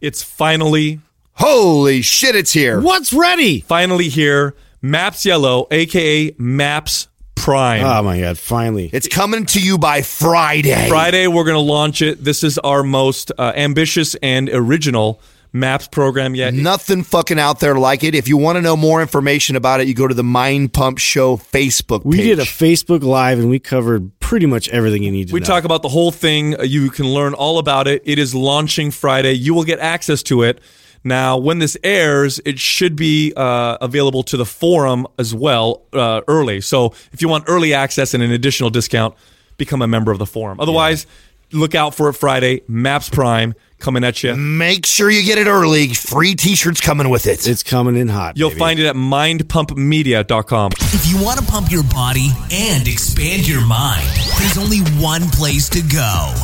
[0.00, 1.00] It's finally,
[1.34, 2.80] Holy shit, it's here.
[2.80, 3.60] What's ready?
[3.60, 4.54] finally here.
[4.82, 7.82] Maps Yellow, aka Maps Prime.
[7.84, 8.38] Oh my god!
[8.38, 10.88] Finally, It's coming to you by Friday.
[10.88, 12.22] Friday, we're going to launch it.
[12.22, 15.20] This is our most uh, ambitious and original
[15.52, 16.54] Maps program yet.
[16.54, 18.14] Nothing fucking out there like it.
[18.14, 20.98] If you want to know more information about it, you go to the Mind Pump
[20.98, 25.28] Show Facebook we did a Facebook Live and we covered pretty much everything you need
[25.28, 25.46] to We know.
[25.46, 26.54] talk about the whole thing.
[26.62, 28.02] You can learn all about it.
[28.04, 29.32] It is launching Friday.
[29.32, 30.60] You will get access to it.
[31.02, 36.20] Now, when this airs, it should be uh, available to the forum as well uh,
[36.28, 36.60] early.
[36.60, 39.14] So, if you want early access and an additional discount,
[39.56, 40.60] become a member of the forum.
[40.60, 41.06] Otherwise,
[41.52, 42.62] look out for it Friday.
[42.68, 44.36] Maps Prime coming at you.
[44.36, 45.94] Make sure you get it early.
[45.94, 47.48] Free t-shirts coming with it.
[47.48, 48.36] It's coming in hot.
[48.36, 48.58] You'll baby.
[48.58, 50.72] find it at mindpumpmedia.com.
[50.78, 54.08] If you want to pump your body and expand your mind,
[54.38, 56.34] there's only one place to go.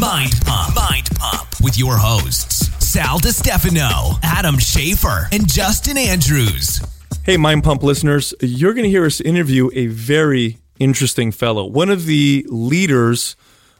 [0.00, 0.74] Mind Pump.
[0.74, 6.80] Mind Pump with your hosts, Sal DiStefano, Adam Schafer, and Justin Andrews.
[7.22, 11.90] Hey, Mind Pump listeners, you're going to hear us interview a very interesting fellow, one
[11.90, 13.36] of the leaders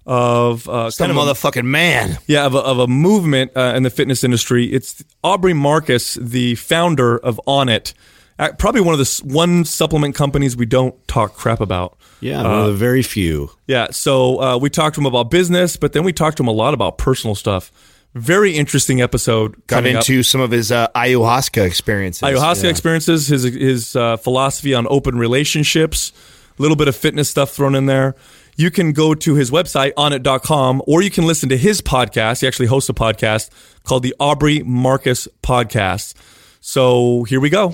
[0.07, 2.19] of uh, Some kind of a, motherfucking man.
[2.27, 4.67] yeah of a, of a movement uh, in the fitness industry.
[4.67, 7.95] It's Aubrey Marcus, the founder of Onnit,
[8.39, 11.97] uh, probably one of the one supplement companies we don't talk crap about.
[12.21, 13.51] Yeah, one of the very few.
[13.67, 16.49] Yeah, so uh, we talked to him about business, but then we talked to him
[16.49, 17.71] a lot about personal stuff.
[18.15, 20.03] Very interesting episode Got coming up.
[20.03, 22.23] into some of his uh, ayahuasca experiences.
[22.23, 26.13] ayahuasca experiences, his his uh, philosophy on open relationships,
[26.59, 28.15] a little bit of fitness stuff thrown in there.
[28.57, 32.41] You can go to his website, onnit.com, or you can listen to his podcast.
[32.41, 33.51] He actually hosts a podcast
[33.83, 36.15] called the Aubrey Marcus Podcast.
[36.61, 37.73] So here we go.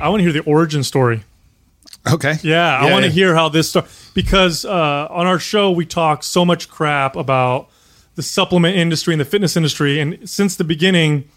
[0.00, 1.22] I want to hear the origin story.
[2.10, 2.36] Okay.
[2.42, 3.14] Yeah, I Yeah, want to yeah.
[3.14, 7.68] hear how this started because uh, on our show we talk so much crap about
[8.14, 11.28] the supplement industry and the fitness industry, and since the beginning,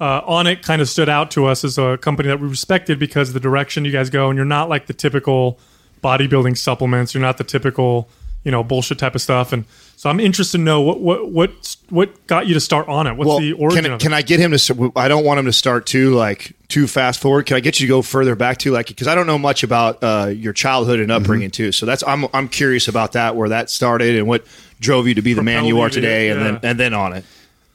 [0.00, 3.28] uh, Onnit kind of stood out to us as a company that we respected because
[3.28, 5.58] of the direction you guys go, and you're not like the typical
[6.02, 7.14] bodybuilding supplements.
[7.14, 8.08] You're not the typical
[8.44, 9.64] you know bullshit type of stuff, and
[9.96, 13.16] so I'm interested to know what what what what got you to start Onnit.
[13.16, 14.12] What's Well, the origin can, of can?
[14.12, 14.92] I get him to?
[14.96, 17.46] I don't want him to start too like too fast forward.
[17.46, 19.62] Can I get you to go further back to like because I don't know much
[19.62, 21.70] about uh, your childhood and upbringing too.
[21.70, 24.44] So that's I'm I'm curious about that where that started and what
[24.80, 26.80] drove you to be the man you are Propelled you to- today, and then and
[26.80, 27.22] then Onnit.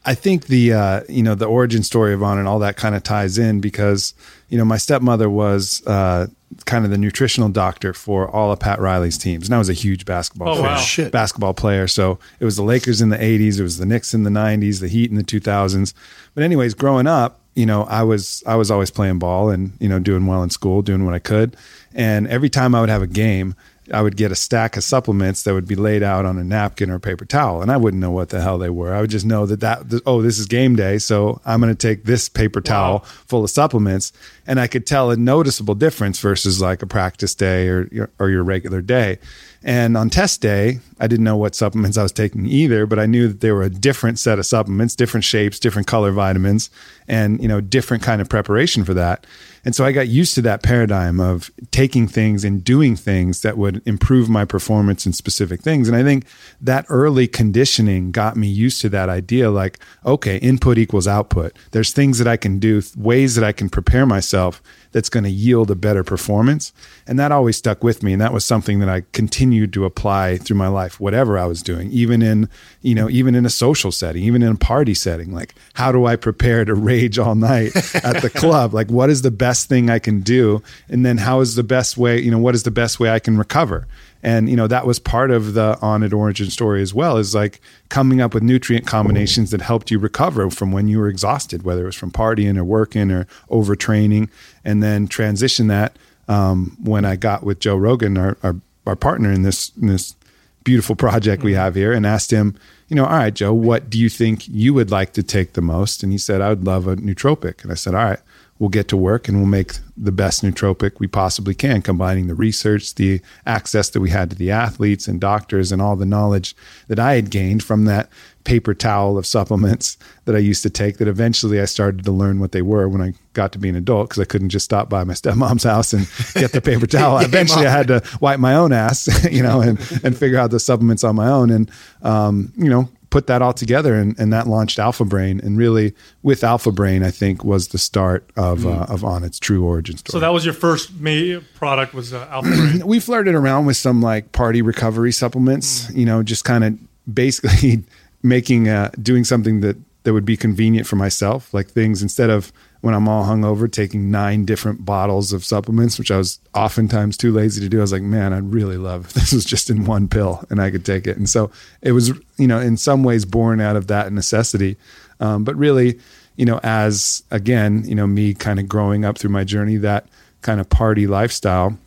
[0.05, 2.93] I think the uh, you know the origin story of on and all that kind
[2.95, 4.13] of ties in because
[4.49, 6.27] you know my stepmother was uh,
[6.65, 9.73] kind of the nutritional doctor for all of Pat Riley's teams, and I was a
[9.73, 11.09] huge basketball Oh, player, wow.
[11.09, 11.87] Basketball player.
[11.87, 14.79] So it was the Lakers in the '80s, it was the Knicks in the '90s,
[14.79, 15.93] the Heat in the 2000s.
[16.33, 19.89] But anyways, growing up, you know, I was I was always playing ball and you
[19.89, 21.57] know doing well in school, doing what I could,
[21.93, 23.55] and every time I would have a game.
[23.91, 26.89] I would get a stack of supplements that would be laid out on a napkin
[26.89, 28.93] or a paper towel, and I wouldn't know what the hell they were.
[28.93, 31.73] I would just know that that th- oh, this is game day, so I'm going
[31.73, 34.11] to take this paper towel full of supplements,
[34.45, 38.29] and I could tell a noticeable difference versus like a practice day or your, or
[38.29, 39.19] your regular day.
[39.63, 43.05] And on test day, I didn't know what supplements I was taking either, but I
[43.05, 46.69] knew that they were a different set of supplements, different shapes, different color vitamins,
[47.07, 49.25] and you know, different kind of preparation for that.
[49.67, 53.57] And so I got used to that paradigm of taking things and doing things that
[53.57, 55.89] would improve my performance in specific things.
[55.89, 56.25] And I think
[56.61, 61.53] that early conditioning got me used to that idea like, okay, input equals output.
[61.71, 64.61] There's things that I can do, ways that I can prepare myself
[64.93, 66.71] that's going to yield a better performance.
[67.05, 68.13] And that always stuck with me.
[68.13, 71.61] And that was something that I continued to apply through my life, whatever I was
[71.61, 72.47] doing, even in,
[72.81, 75.33] you know, even in a social setting, even in a party setting.
[75.33, 78.73] Like, how do I prepare to rage all night at the club?
[78.73, 80.61] Like, what is the best thing I can do?
[80.89, 83.19] And then how is the best way, you know, what is the best way I
[83.19, 83.87] can recover?
[84.23, 87.61] And, you know, that was part of the Onnit origin story as well, is like
[87.89, 91.83] coming up with nutrient combinations that helped you recover from when you were exhausted, whether
[91.83, 94.29] it was from partying or working or overtraining,
[94.65, 98.55] and then transition that um, when I got with Joe Rogan, our, our,
[98.85, 100.15] our partner in this, in this
[100.63, 102.57] beautiful project we have here, and asked him,
[102.89, 105.61] you know, all right, Joe, what do you think you would like to take the
[105.61, 106.03] most?
[106.03, 107.63] And he said, I would love a nootropic.
[107.63, 108.19] And I said, all right,
[108.59, 112.35] we'll get to work and we'll make the best nootropic we possibly can, combining the
[112.35, 116.55] research, the access that we had to the athletes and doctors, and all the knowledge
[116.87, 118.09] that I had gained from that
[118.43, 120.97] paper towel of supplements that I used to take.
[120.97, 123.75] That eventually I started to learn what they were when I got to be an
[123.75, 127.17] adult because I couldn't just stop by my stepmom's house and get the paper towel.
[127.21, 130.59] eventually, I had to wipe my own ass, you know, and and figure out the
[130.59, 131.49] supplements on my own.
[131.49, 131.71] And
[132.03, 135.41] um, you know, put that all together and, and that launched Alpha Brain.
[135.43, 139.65] And really, with Alpha Brain, I think was the start of uh, of Onnit's true
[139.65, 140.11] origin story.
[140.11, 142.85] So that was your first ma- product was uh, Alpha Brain.
[142.85, 145.91] we flirted around with some like party recovery supplements.
[145.95, 146.77] You know, just kind of
[147.11, 147.85] basically
[148.21, 152.53] making uh, doing something that that would be convenient for myself, like things instead of
[152.81, 157.31] when I'm all hungover, taking nine different bottles of supplements, which I was oftentimes too
[157.31, 157.79] lazy to do.
[157.79, 160.61] I was like, man, I'd really love if this was just in one pill and
[160.61, 161.17] I could take it.
[161.17, 161.51] And so
[161.81, 164.77] it was, you know, in some ways born out of that necessity.
[165.19, 165.99] Um, but really,
[166.35, 170.05] you know, as again, you know, me kind of growing up through my journey, that
[170.41, 171.77] kind of party lifestyle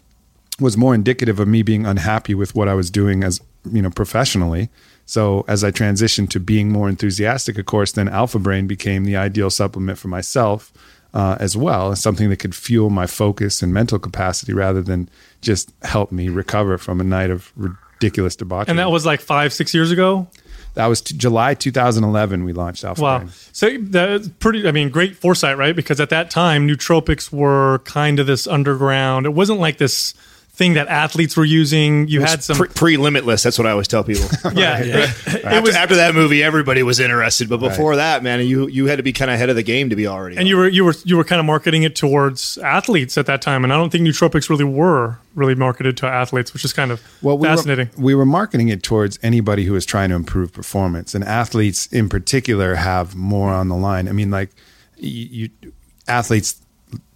[0.59, 3.41] was more indicative of me being unhappy with what I was doing as,
[3.71, 4.69] you know, professionally.
[5.11, 9.17] So as I transitioned to being more enthusiastic, of course, then Alpha Brain became the
[9.17, 10.73] ideal supplement for myself
[11.13, 15.09] uh, as well, something that could fuel my focus and mental capacity rather than
[15.41, 18.71] just help me recover from a night of ridiculous debauchery.
[18.71, 20.29] And that was like five, six years ago.
[20.75, 22.45] That was t- July 2011.
[22.45, 23.19] We launched Alpha Wow.
[23.19, 23.31] Brain.
[23.51, 25.75] So that's pretty, I mean, great foresight, right?
[25.75, 29.27] Because at that time, nootropics were kind of this underground.
[29.27, 30.15] It wasn't like this
[30.61, 32.07] thing that athletes were using.
[32.07, 32.59] You had some.
[32.59, 33.43] pre limitless.
[33.43, 34.29] That's what I always tell people.
[34.53, 34.79] yeah.
[34.79, 38.69] It, it after, was, after that movie, everybody was interested, but before that, man, you
[38.69, 40.37] you had to be kind of ahead of the game to be already.
[40.37, 43.41] and you were you were you were kind of marketing it towards athletes at that
[43.41, 46.91] time, and I don't think nootropics really were really marketed to athletes, which is kind
[46.91, 47.89] of we fascinating.
[47.97, 51.87] Were, we were marketing it towards anybody who was trying to improve performance, and athletes
[51.87, 54.09] in particular have more on the line.
[54.09, 54.51] I mean, like
[54.99, 55.73] you, you
[56.07, 56.61] athletes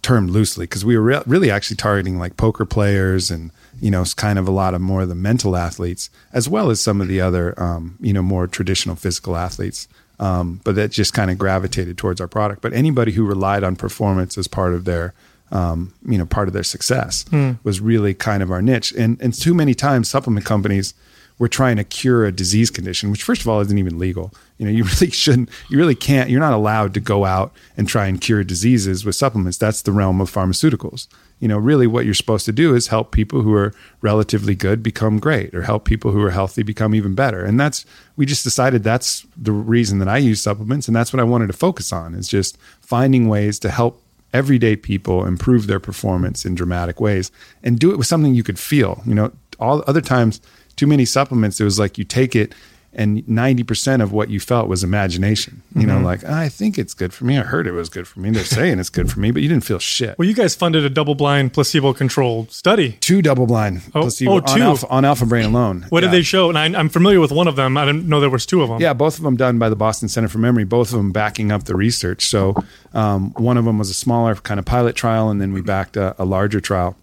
[0.05, 3.49] termed loosely because we were re- really actually targeting like poker players and
[3.81, 6.79] you know kind of a lot of more of the mental athletes as well as
[6.79, 9.87] some of the other um, you know more traditional physical athletes.
[10.19, 12.61] Um, but that just kind of gravitated towards our product.
[12.61, 15.13] But anybody who relied on performance as part of their
[15.51, 17.25] um, you know part of their success
[17.63, 18.93] was really kind of our niche.
[18.93, 20.93] And and too many times supplement companies
[21.37, 24.33] were trying to cure a disease condition, which first of all isn't even legal.
[24.57, 27.87] You know, you really shouldn't, you really can't, you're not allowed to go out and
[27.87, 29.57] try and cure diseases with supplements.
[29.57, 31.07] That's the realm of pharmaceuticals.
[31.39, 34.81] You know, really what you're supposed to do is help people who are relatively good
[34.81, 37.43] become great or help people who are healthy become even better.
[37.43, 37.85] And that's,
[38.15, 40.87] we just decided that's the reason that I use supplements.
[40.87, 44.01] And that's what I wanted to focus on is just finding ways to help
[44.33, 47.31] everyday people improve their performance in dramatic ways
[47.63, 49.01] and do it with something you could feel.
[49.05, 50.41] You know, all other times,
[50.75, 52.53] too many supplements, it was like you take it
[52.97, 55.61] and 90% of what you felt was imagination.
[55.75, 57.37] You know, like, I think it's good for me.
[57.37, 58.29] I heard it was good for me.
[58.31, 60.17] They're saying it's good for me, but you didn't feel shit.
[60.17, 62.93] well, you guys funded a double-blind, placebo-controlled study.
[63.01, 65.85] Two double blind Oh, placebo oh, on, alpha, on Alpha Brain alone.
[65.89, 66.09] What Yeah.
[66.09, 66.47] did they show?
[66.47, 67.75] And I, I'm familiar with one of them.
[67.75, 68.79] I didn't know there was two of them.
[68.81, 71.51] Yeah, both of them done by the Boston Center for Memory, both of them backing
[71.51, 72.25] up the research.
[72.25, 72.55] So
[72.93, 75.97] um, one of them was a smaller kind of pilot trial, and then we backed
[75.97, 76.95] a, a larger trial.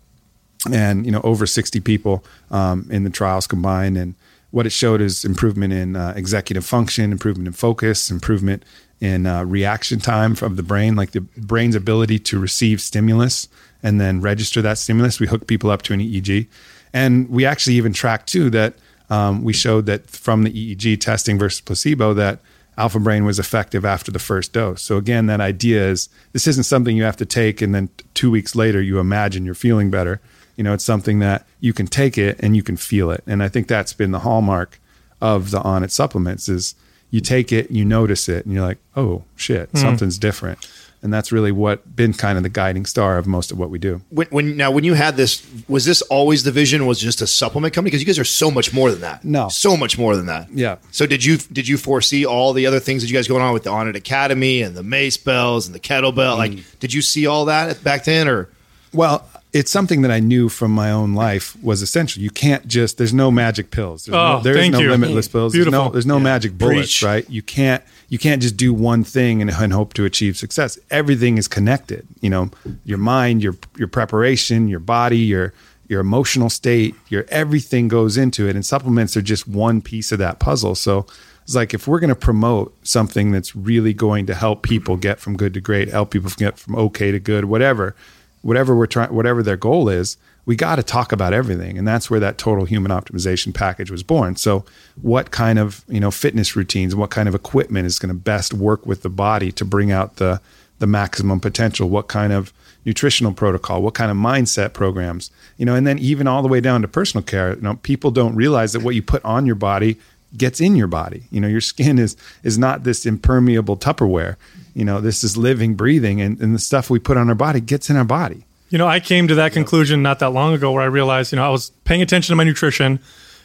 [0.71, 3.97] And, you know, over 60 people um, in the trials combined.
[3.97, 4.15] And
[4.51, 8.65] what it showed is improvement in uh, executive function, improvement in focus, improvement
[9.01, 13.49] in uh, reaction time of the brain, like the brain's ability to receive stimulus
[13.83, 15.19] and then register that stimulus.
[15.19, 16.47] We hook people up to an EEG.
[16.93, 18.75] And we actually even tracked too that
[19.11, 22.39] um, we showed that from the EEG testing versus placebo that
[22.79, 24.83] alpha brain was effective after the first dose.
[24.83, 28.31] So again, that idea is this isn't something you have to take and then two
[28.31, 30.21] weeks later you imagine you're feeling better.
[30.57, 33.23] You know, it's something that you can take it and you can feel it.
[33.27, 34.79] And I think that's been the hallmark
[35.21, 36.75] of the Onnit supplements is
[37.11, 39.77] you take it, you notice it, and you're like, oh shit, hmm.
[39.77, 40.59] something's different.
[41.03, 43.79] And that's really what been kind of the guiding star of most of what we
[43.79, 44.03] do.
[44.11, 46.87] when, when now when you had this, was this always the vision?
[46.87, 47.91] Was just a supplement company?
[47.91, 49.25] Because you guys are so much more than that.
[49.25, 49.49] No.
[49.49, 50.49] so much more than that.
[50.53, 50.77] Yeah.
[50.93, 53.53] So did you did you foresee all the other things that you guys going on
[53.53, 56.37] with the Onnit Academy and the Mace bells and the kettlebell?
[56.37, 56.79] Like, mm.
[56.79, 58.49] did you see all that back then, or
[58.93, 62.23] Well, it's something that I knew from my own life was essential.
[62.23, 64.05] You can't just there's no magic pills.
[64.07, 64.91] There's Oh, no, there is thank no you.
[64.91, 65.53] limitless pills.
[65.53, 67.03] There's no there's no magic bullets, Preach.
[67.03, 67.29] right?
[67.31, 70.79] You can't you can't just do one thing and, and hope to achieve success.
[70.91, 72.07] Everything is connected.
[72.21, 72.51] You know,
[72.85, 75.53] your mind, your your preparation, your body, your
[75.89, 78.55] your emotional state, your everything goes into it.
[78.55, 80.75] And supplements are just one piece of that puzzle.
[80.75, 81.05] So
[81.43, 85.21] it's like if we're going to promote something that's really going to help people get
[85.21, 87.95] from good to great, help people get from okay to good, whatever,
[88.43, 92.11] whatever we're trying, whatever their goal is, we got to talk about everything, and that's
[92.11, 94.37] where that total human optimization package was born.
[94.37, 94.65] So,
[95.01, 98.53] what kind of you know fitness routines what kind of equipment is going to best
[98.53, 100.41] work with the body to bring out the
[100.81, 102.53] the maximum potential, what kind of
[102.85, 106.61] nutritional protocol, what kind of mindset programs, you know, and then even all the way
[106.61, 107.55] down to personal care.
[107.55, 109.99] You know, people don't realize that what you put on your body
[110.37, 111.25] gets in your body.
[111.31, 114.37] You know, your skin is is not this impermeable Tupperware.
[114.75, 117.61] You know, this is living, breathing, and, and the stuff we put on our body
[117.61, 118.45] gets in our body.
[118.71, 121.37] You know, I came to that conclusion not that long ago where I realized, you
[121.37, 123.01] know, I was paying attention to my nutrition.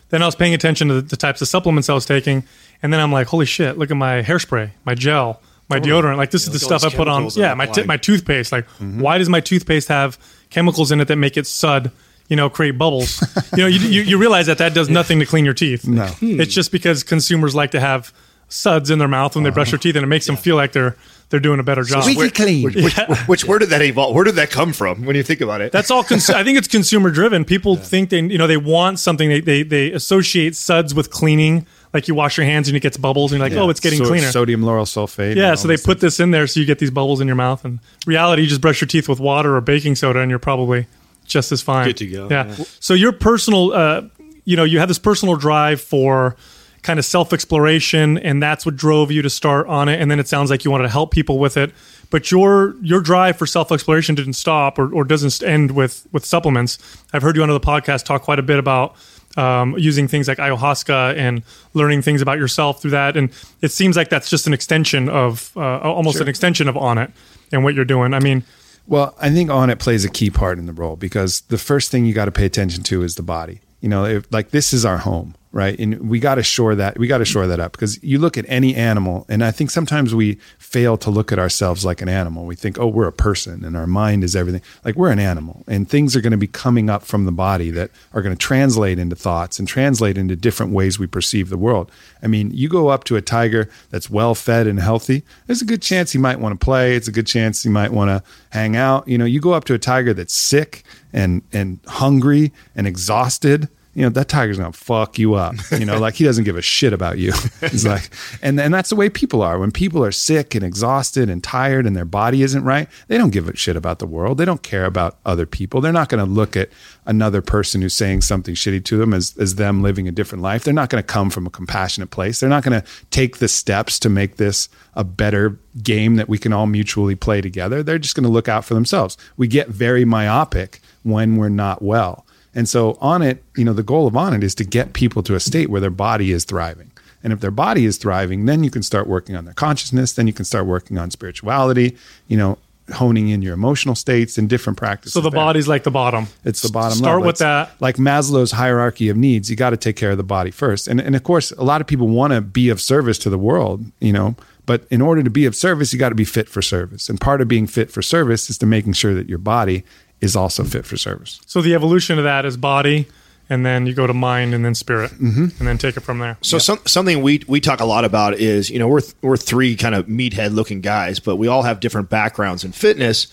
[0.09, 2.45] Then I was paying attention to the, the types of supplements I was taking.
[2.81, 6.15] And then I'm like, holy shit, look at my hairspray, my gel, my deodorant.
[6.15, 7.29] Like, this is the stuff I put on.
[7.35, 8.53] Yeah, my, t- my toothpaste.
[8.53, 9.01] Like, mm-hmm.
[9.01, 10.17] why does my toothpaste have
[10.49, 11.91] chemicals in it that make it sud?
[12.27, 13.21] You know, create bubbles.
[13.53, 15.87] you know, you, you, you realize that that does nothing to clean your teeth.
[15.87, 16.07] No.
[16.07, 16.41] Hmm.
[16.41, 18.13] It's just because consumers like to have
[18.49, 19.83] suds in their mouth when they brush their uh-huh.
[19.83, 20.95] teeth, and it makes them feel like they're
[21.29, 22.03] they're doing a better job.
[22.03, 22.63] Squeaky clean.
[22.63, 22.95] Which, which,
[23.27, 24.15] which where did that evolve?
[24.15, 25.05] Where did that come from?
[25.05, 26.03] When you think about it, That's all.
[26.03, 27.43] Cons- I think it's consumer driven.
[27.43, 29.27] People think they, you know, they want something.
[29.27, 31.67] They, they they associate suds with cleaning.
[31.93, 33.99] Like you wash your hands and it gets bubbles, and you're like, oh, it's getting
[33.99, 34.31] So- cleaner.
[34.31, 35.35] Sodium lauryl sulfate.
[35.35, 37.35] yeah, so they those put this in there so you get these bubbles in your
[37.35, 37.65] mouth.
[37.65, 40.87] And reality, you just brush your teeth with water or baking soda, and you're probably
[41.27, 41.85] just as fine.
[41.87, 42.47] Good to go, Yeah.
[42.57, 42.65] yeah.
[42.79, 44.01] So your personal, uh,
[44.45, 46.35] you know, you have this personal drive for
[46.83, 49.99] kind of self exploration, and that's what drove you to start Onnit.
[49.99, 51.71] And then it sounds like you wanted to help people with it.
[52.09, 56.25] But your your drive for self exploration didn't stop or, or doesn't end with with
[56.25, 56.79] supplements.
[57.13, 58.95] I've heard you on the podcast talk quite a bit about
[59.35, 61.43] um, using things like ayahuasca and
[61.73, 63.17] learning things about yourself through that.
[63.17, 63.29] And
[63.61, 67.11] it seems like that's just an extension of uh, almost an extension of Onnit
[67.51, 68.13] and what you're doing.
[68.13, 68.43] I mean,
[68.87, 72.05] Well, I think Onnit plays a key part in the role because the first thing
[72.05, 73.59] you got to pay attention to is the body.
[73.81, 75.79] You know, if, like this is our home, right?
[75.79, 78.37] And we got to shore that we got to shore that up because you look
[78.37, 82.07] at any animal, and I think sometimes we fail to look at ourselves like an
[82.07, 82.45] animal.
[82.45, 84.61] We think, oh, we're a person, and our mind is everything.
[84.85, 87.71] Like we're an animal, and things are going to be coming up from the body
[87.71, 91.57] that are going to translate into thoughts and translate into different ways we perceive the
[91.57, 91.91] world.
[92.21, 95.23] I mean, you go up to a tiger that's well fed and healthy.
[95.47, 96.95] There's a good chance he might want to play.
[96.95, 99.07] It's a good chance he might want to hang out.
[99.07, 103.69] You know, you go up to a tiger that's sick and and hungry and exhausted.
[103.97, 105.55] You know that tiger's gonna fuck you up.
[105.71, 107.33] You know, like he doesn't give a shit about you.
[107.61, 108.11] He's like,
[108.43, 109.57] and and that's the way people are.
[109.57, 113.31] When people are sick and exhausted and tired and their body isn't right, they don't
[113.31, 114.37] give a shit about the world.
[114.37, 115.81] They don't care about other people.
[115.81, 116.69] They're not gonna look at
[117.07, 120.63] another person who's saying something shitty to them as as them living a different life.
[120.63, 122.39] They're not gonna come from a compassionate place.
[122.39, 126.53] They're not gonna take the steps to make this a better game that we can
[126.53, 127.81] all mutually play together.
[127.81, 129.17] They're just gonna look out for themselves.
[129.37, 132.26] We get very myopic when we're not well.
[132.57, 135.39] And so Onnit, you know, the goal of Onnit is to get people to a
[135.39, 136.91] state where their body is thriving.
[137.23, 140.25] And if their body is thriving, then you can start working on their consciousness, then
[140.25, 141.95] you can start working on spirituality,
[142.27, 142.57] you know,
[142.95, 145.13] honing in your emotional states and different practices.
[145.13, 145.37] so the there.
[145.37, 146.25] body's like the bottom.
[146.45, 147.27] It's the bottom Start level.
[147.27, 147.71] with It's that.
[147.79, 150.87] Like Maslow's hierarchy of needs, you got to take care of the body first.
[150.87, 153.37] And and of course, a lot of people want to be of service to the
[153.37, 154.35] world, you know,
[154.65, 157.09] but in order to be of service, you got to be fit for service.
[157.09, 159.83] And part of being fit for service is to making sure that your body
[160.21, 161.39] is also fit for service.
[161.45, 163.07] So the evolution of that is body,
[163.49, 166.37] and then you go to mind, and then spirit, and then take it from there.
[166.41, 169.75] So some, something we we talk a lot about is you know we're we're three
[169.75, 173.27] kind of meathead looking guys, but we all have different backgrounds in fitness.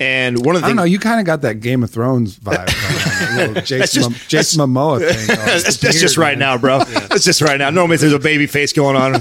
[0.00, 0.90] And one of the I don't things know.
[0.90, 2.66] You kind of got that Game of Thrones vibe.
[3.36, 5.26] Right now, Jason, Mom- Jason Momoa thing.
[5.36, 5.46] going.
[5.46, 6.78] that's, that's just right now, bro.
[6.84, 7.70] That's just right now.
[7.70, 9.20] Normally there's a baby face going on.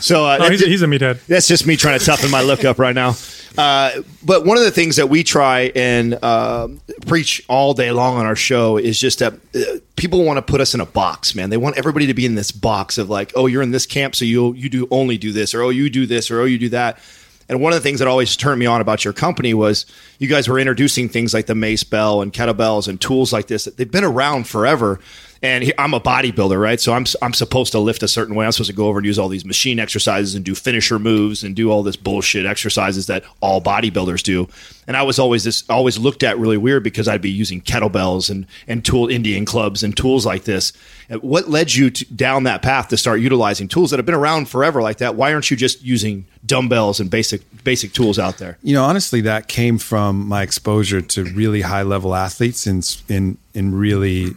[0.00, 1.24] So uh, Oh, he's, a, he's a meathead.
[1.26, 3.14] That's just me trying to toughen my look up right now.
[3.58, 6.68] Uh, but one of the things that we try and uh,
[7.06, 10.60] preach all day long on our show is just that uh, people want to put
[10.60, 11.50] us in a box, man.
[11.50, 14.14] They want everybody to be in this box of like, oh, you're in this camp,
[14.14, 16.56] so you you do only do this, or oh, you do this, or oh, you
[16.56, 17.00] do that.
[17.48, 19.86] And one of the things that always turned me on about your company was
[20.20, 23.64] you guys were introducing things like the mace bell and kettlebells and tools like this.
[23.64, 25.00] They've been around forever.
[25.42, 26.80] And he, I'm a bodybuilder, right?
[26.80, 28.44] So I'm I'm supposed to lift a certain way.
[28.44, 31.44] I'm supposed to go over and use all these machine exercises and do finisher moves
[31.44, 34.48] and do all this bullshit exercises that all bodybuilders do.
[34.88, 38.30] And I was always this always looked at really weird because I'd be using kettlebells
[38.30, 40.72] and and tool Indian clubs and tools like this.
[41.20, 44.48] What led you to, down that path to start utilizing tools that have been around
[44.48, 45.14] forever like that?
[45.14, 48.58] Why aren't you just using dumbbells and basic basic tools out there?
[48.62, 53.38] You know, honestly, that came from my exposure to really high level athletes in in
[53.54, 54.34] in really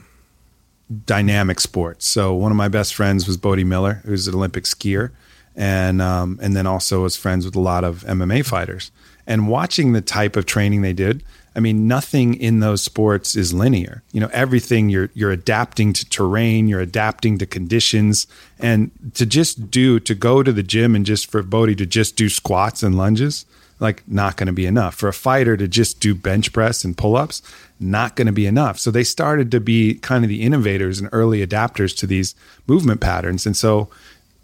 [1.05, 2.07] dynamic sports.
[2.07, 5.11] So one of my best friends was Bode Miller, who's an Olympic skier,
[5.55, 8.91] and um, and then also was friends with a lot of MMA fighters.
[9.27, 11.23] And watching the type of training they did,
[11.55, 14.03] I mean, nothing in those sports is linear.
[14.11, 18.27] You know, everything you're you're adapting to terrain, you're adapting to conditions,
[18.59, 22.15] and to just do to go to the gym and just for Bodie to just
[22.15, 23.45] do squats and lunges
[23.81, 26.97] like not going to be enough for a fighter to just do bench press and
[26.97, 27.41] pull-ups
[27.79, 31.09] not going to be enough so they started to be kind of the innovators and
[31.11, 32.35] early adapters to these
[32.67, 33.89] movement patterns and so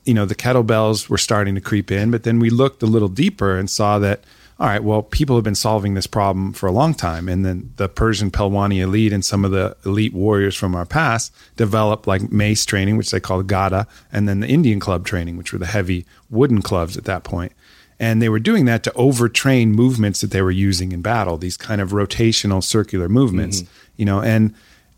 [0.04, 3.10] you know the kettlebells were starting to creep in but then we looked a little
[3.10, 4.22] deeper and saw that
[4.60, 7.30] all right, well, people have been solving this problem for a long time.
[7.30, 11.32] And then the Persian Pelwani elite and some of the elite warriors from our past
[11.58, 15.54] developed like mace training, which they called Gada, and then the Indian club training, which
[15.54, 17.52] were the heavy wooden clubs at that point.
[18.00, 21.58] And they were doing that to overtrain movements that they were using in battle, these
[21.58, 23.72] kind of rotational circular movements, mm-hmm.
[23.98, 24.54] you know, and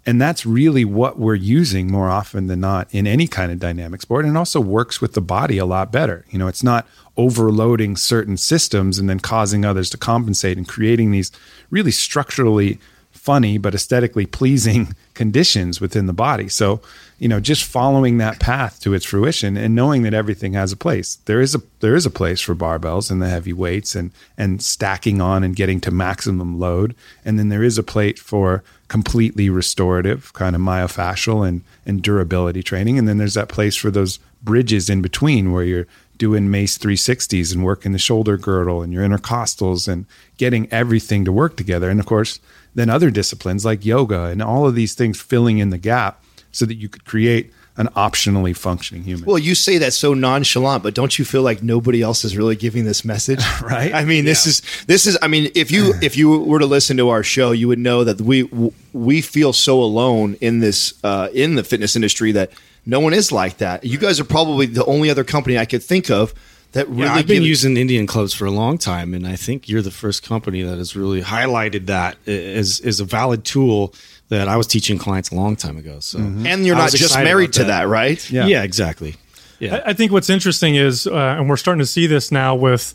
[0.06, 4.02] and that's really what we're using more often than not in any kind of dynamic
[4.02, 6.26] sport and it also works with the body a lot better.
[6.30, 11.12] You know, it's not overloading certain systems and then causing others to compensate and creating
[11.12, 11.32] these
[11.70, 12.80] really structurally
[13.12, 16.48] funny but aesthetically pleasing conditions within the body.
[16.48, 16.82] So,
[17.20, 20.78] you know, just following that path to its fruition and knowing that everything has a
[20.78, 21.16] place.
[21.26, 24.64] There is a there is a place for barbells and the heavy weights and and
[24.64, 26.96] stacking on and getting to maximum load.
[27.26, 32.64] And then there is a plate for completely restorative kind of myofascial and and durability
[32.64, 32.98] training.
[32.98, 37.54] And then there's that place for those bridges in between where you're doing mace 360s
[37.54, 40.06] and working the shoulder girdle and your intercostals and
[40.38, 41.90] getting everything to work together.
[41.90, 42.40] And of course,
[42.76, 46.66] then other disciplines like yoga and all of these things filling in the gap so
[46.66, 49.24] that you could create an optionally functioning human.
[49.26, 52.58] Well, you say that so nonchalant, but don't you feel like nobody else is really
[52.58, 53.40] giving this message?
[53.62, 53.94] Right.
[53.94, 55.18] I mean, this is this is.
[55.22, 58.04] I mean, if you if you were to listen to our show, you would know
[58.04, 58.50] that we
[58.94, 62.52] we feel so alone in this uh, in the fitness industry that
[62.86, 63.84] no one is like that.
[63.84, 66.34] You guys are probably the only other company I could think of
[66.74, 67.04] that really.
[67.04, 69.82] Yeah, I've been give- using Indian clubs for a long time, and I think you're
[69.82, 73.94] the first company that has really highlighted that as as a valid tool
[74.30, 76.00] that I was teaching clients a long time ago.
[76.00, 78.30] So, and you're not just married to that, right?
[78.32, 78.46] Yeah.
[78.46, 79.16] Yeah, exactly.
[79.60, 82.56] Yeah, I, I think what's interesting is, uh, and we're starting to see this now
[82.56, 82.94] with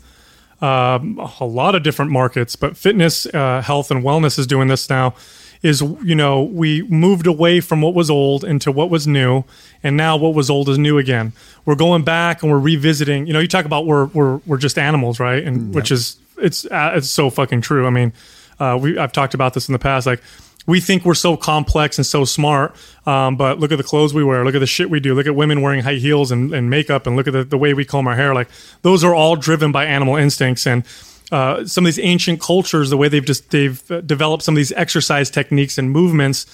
[0.61, 4.89] um, a lot of different markets, but fitness, uh, health, and wellness is doing this
[4.89, 5.13] now.
[5.61, 9.43] Is you know we moved away from what was old into what was new,
[9.83, 11.33] and now what was old is new again.
[11.65, 13.25] We're going back and we're revisiting.
[13.25, 15.43] You know, you talk about we're we're we're just animals, right?
[15.43, 17.87] And which is it's uh, it's so fucking true.
[17.87, 18.13] I mean,
[18.59, 20.21] uh, we I've talked about this in the past, like
[20.65, 24.23] we think we're so complex and so smart, um, but look at the clothes we
[24.23, 26.69] wear, look at the shit we do, look at women wearing high heels and, and
[26.69, 28.33] makeup, and look at the, the way we comb our hair.
[28.33, 28.49] Like
[28.81, 30.83] those are all driven by animal instincts and.
[31.31, 34.57] Uh, some of these ancient cultures, the way they've just they've uh, developed some of
[34.57, 36.45] these exercise techniques and movements,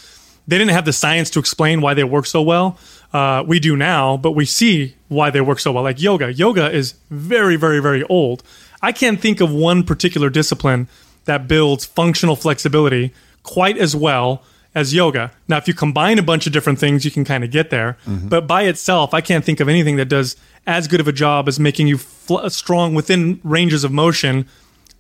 [0.47, 2.78] they didn't have the science to explain why they work so well.
[3.13, 5.84] Uh, we do now, but we see why they work so well.
[5.84, 8.43] Like yoga, yoga is very, very, very old.
[8.82, 10.88] I can't think of one particular discipline
[11.26, 15.32] that builds functional flexibility quite as well as yoga.
[15.47, 17.97] Now, if you combine a bunch of different things, you can kind of get there.
[18.06, 18.30] Mm-hmm.
[18.30, 21.47] But by itself, I can't think of anything that does as good of a job
[21.47, 24.47] as making you fl- strong within ranges of motion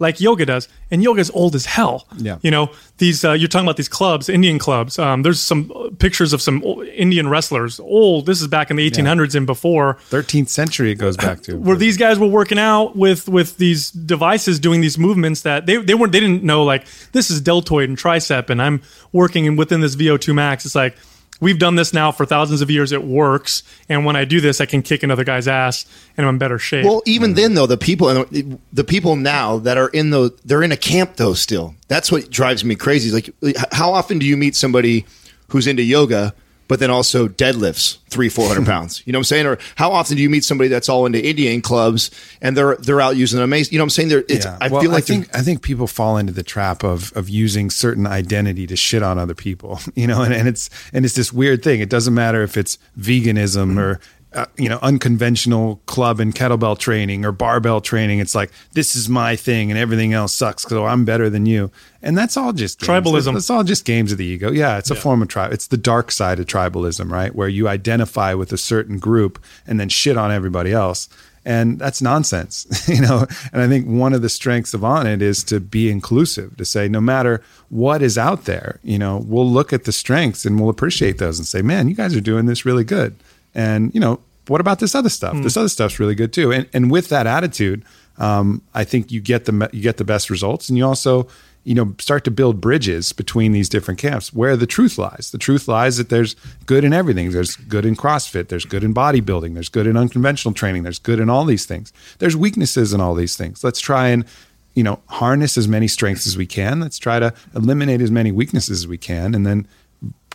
[0.01, 0.67] like yoga does.
[0.89, 2.07] And yoga is old as hell.
[2.17, 2.39] Yeah.
[2.41, 4.97] You know, these, uh, you're talking about these clubs, Indian clubs.
[4.97, 8.25] Um, there's some uh, pictures of some Indian wrestlers, old.
[8.25, 11.57] This is back in the 1800s and before 13th century it goes back to.
[11.57, 15.77] where these guys were working out with with these devices doing these movements that they,
[15.77, 19.55] they weren't they didn't know like this is deltoid and tricep and I'm working in
[19.55, 20.97] within this VO2 max it's like
[21.41, 24.61] we've done this now for thousands of years it works and when I do this
[24.61, 27.65] I can kick another guy's ass and I'm in better shape Well, even then, though,
[27.65, 31.33] the people and the people now that are in the they're in a camp though.
[31.33, 33.11] Still, that's what drives me crazy.
[33.11, 35.05] Like, how often do you meet somebody
[35.49, 36.33] who's into yoga,
[36.71, 39.03] but then also deadlifts three, four hundred pounds?
[39.05, 39.45] You know what I'm saying?
[39.45, 43.01] Or how often do you meet somebody that's all into Indian clubs and they're they're
[43.01, 43.73] out using a mace?
[43.73, 44.07] You know what I'm saying?
[44.07, 46.85] They're, it's, I Well, feel like I think I think people fall into the trap
[46.85, 50.69] of of using certain identity to shit on other people, you know, and, and it's
[50.93, 51.81] and it's this weird thing.
[51.81, 53.79] It doesn't matter if it's veganism mm-hmm.
[53.79, 53.99] or
[54.33, 58.19] uh, you know unconventional club and kettlebell training or barbell training.
[58.19, 61.71] It's like this is my thing and everything else sucks because I'm better than you,
[62.01, 62.89] and that's all just games.
[62.89, 63.29] Tribalism.
[63.29, 64.51] It's, it's all just games of the ego.
[64.51, 65.51] Yeah, it's a form of tribe.
[65.51, 67.35] It's the dark side of tribalism, right?
[67.35, 71.09] Where you identify with a certain group and then shit on everybody else
[71.43, 75.43] and that's nonsense you know and i think one of the strengths of Onnit is
[75.45, 79.73] to be inclusive to say no matter what is out there you know we'll look
[79.73, 82.65] at the strengths and we'll appreciate those and say man you guys are doing this
[82.65, 83.15] really good
[83.53, 85.41] and you know what about this other stuff?
[85.43, 86.51] This other stuff's really good too.
[86.51, 87.85] And and with that attitude
[88.17, 90.69] um, i think you get the you get the best results.
[90.69, 91.27] And you also
[91.63, 95.29] you know start to build bridges between these different camps where the truth lies.
[95.31, 96.35] The truth lies that there's
[96.65, 97.31] good in everything.
[97.31, 98.47] There's good in crossfit.
[98.47, 99.53] There's good in bodybuilding.
[99.53, 100.83] There's good in unconventional training.
[100.83, 101.93] There's good in all these things.
[102.19, 103.63] There's weaknesses in all these things.
[103.63, 104.25] Let's try and
[104.73, 106.79] you know harness as many strengths as we can.
[106.79, 109.35] Let's try to eliminate as many weaknesses as we can.
[109.35, 109.67] And then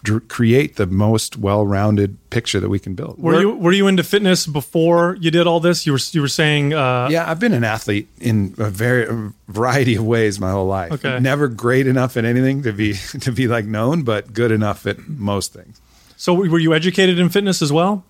[0.06, 4.04] dr- create the most well-rounded picture that we can build were you were you into
[4.04, 7.52] fitness before you did all this you were you were saying uh, yeah, I've been
[7.52, 10.92] an athlete in a very a variety of ways my whole life.
[10.92, 11.18] Okay.
[11.18, 15.08] Never great enough at anything to be to be like known, but good enough at
[15.08, 15.80] most things.
[16.16, 18.04] so were you educated in fitness as well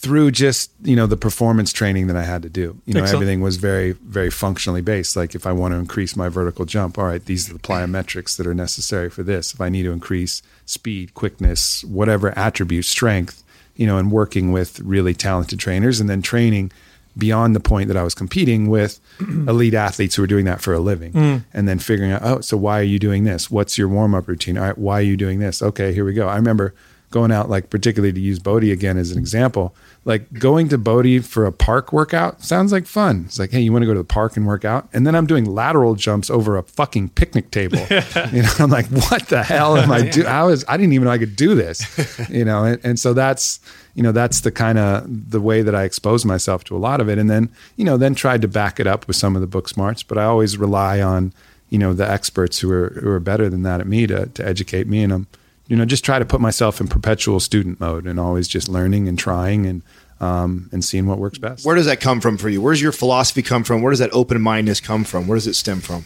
[0.00, 2.80] through just you know the performance training that I had to do.
[2.86, 3.14] You know, so?
[3.14, 5.14] everything was very very functionally based.
[5.14, 8.36] Like if I want to increase my vertical jump, all right, these are the plyometrics
[8.38, 9.52] that are necessary for this.
[9.52, 13.44] If I need to increase speed, quickness, whatever attribute, strength,
[13.76, 16.72] you know, and working with really talented trainers, and then training
[17.18, 20.72] beyond the point that I was competing with elite athletes who were doing that for
[20.72, 21.44] a living, mm.
[21.52, 23.50] and then figuring out, oh, so why are you doing this?
[23.50, 24.56] What's your warm up routine?
[24.56, 25.60] All right, why are you doing this?
[25.60, 26.26] Okay, here we go.
[26.26, 26.74] I remember
[27.10, 31.24] going out, like particularly to use Bode again as an example, like going to Bode
[31.24, 33.24] for a park workout sounds like fun.
[33.26, 34.88] It's like, hey, you want to go to the park and work out?
[34.92, 37.78] And then I'm doing lateral jumps over a fucking picnic table.
[38.32, 40.26] you know, I'm like, what the hell am I doing?
[40.26, 41.80] I was, I didn't even know I could do this.
[42.30, 43.60] You know, and, and so that's,
[43.94, 47.00] you know, that's the kind of the way that I expose myself to a lot
[47.00, 47.18] of it.
[47.18, 49.68] And then, you know, then tried to back it up with some of the book
[49.68, 51.32] smarts, but I always rely on,
[51.70, 54.46] you know, the experts who are who are better than that at me to to
[54.46, 55.02] educate me.
[55.02, 55.26] And I'm,
[55.70, 59.06] you know, just try to put myself in perpetual student mode and always just learning
[59.06, 59.82] and trying and
[60.18, 61.64] um, and seeing what works best.
[61.64, 62.60] Where does that come from for you?
[62.60, 63.80] Where's your philosophy come from?
[63.80, 65.28] Where does that open mindedness come from?
[65.28, 66.04] Where does it stem from?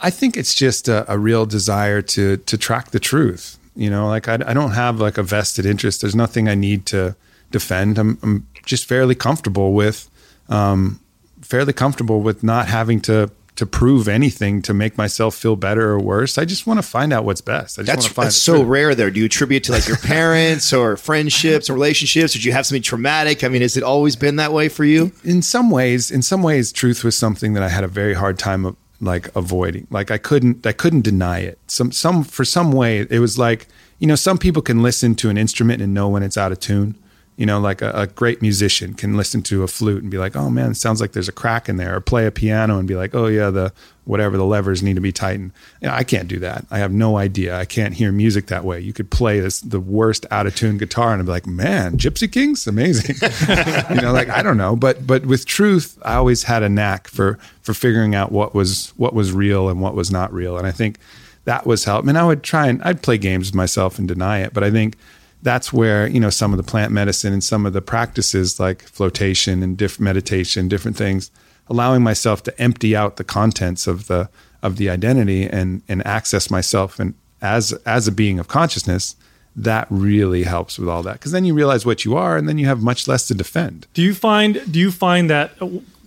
[0.00, 3.58] I think it's just a, a real desire to to track the truth.
[3.76, 6.00] You know, like I, I don't have like a vested interest.
[6.00, 7.14] There's nothing I need to
[7.50, 7.98] defend.
[7.98, 10.08] I'm, I'm just fairly comfortable with,
[10.48, 10.98] um,
[11.42, 16.00] fairly comfortable with not having to to prove anything to make myself feel better or
[16.00, 16.38] worse.
[16.38, 17.78] I just want to find out what's best.
[17.78, 18.68] I just That's, want to find that's so truth.
[18.68, 19.10] rare there.
[19.10, 22.32] Do you attribute to like your parents or friendships or relationships?
[22.32, 23.44] Did you have something traumatic?
[23.44, 25.12] I mean, has it always been that way for you?
[25.22, 28.38] in some ways, in some ways, truth was something that I had a very hard
[28.38, 29.86] time of like avoiding.
[29.90, 31.58] Like I couldn't, I couldn't deny it.
[31.68, 35.30] Some, some for some way, it was like you know, some people can listen to
[35.30, 36.96] an instrument and know when it's out of tune.
[37.36, 40.36] You know, like a, a great musician can listen to a flute and be like,
[40.36, 42.86] "Oh man, it sounds like there's a crack in there," or play a piano and
[42.86, 43.72] be like, "Oh yeah, the
[44.04, 46.64] whatever the levers need to be tightened." You know, I can't do that.
[46.70, 47.58] I have no idea.
[47.58, 48.78] I can't hear music that way.
[48.78, 51.98] You could play this the worst out of tune guitar and I'd be like, "Man,
[51.98, 53.16] Gypsy Kings, amazing."
[53.96, 57.08] you know, like I don't know, but but with truth, I always had a knack
[57.08, 60.66] for for figuring out what was what was real and what was not real, and
[60.66, 60.98] I think
[61.44, 62.04] that was help.
[62.04, 64.70] Mean, I would try and I'd play games with myself and deny it, but I
[64.70, 64.96] think
[65.44, 68.82] that's where you know some of the plant medicine and some of the practices like
[68.82, 71.30] flotation and diff- meditation, different things,
[71.68, 74.28] allowing myself to empty out the contents of the
[74.62, 79.14] of the identity and and access myself and as as a being of consciousness.
[79.56, 82.58] That really helps with all that because then you realize what you are, and then
[82.58, 83.86] you have much less to defend.
[83.94, 85.52] Do you find do you find that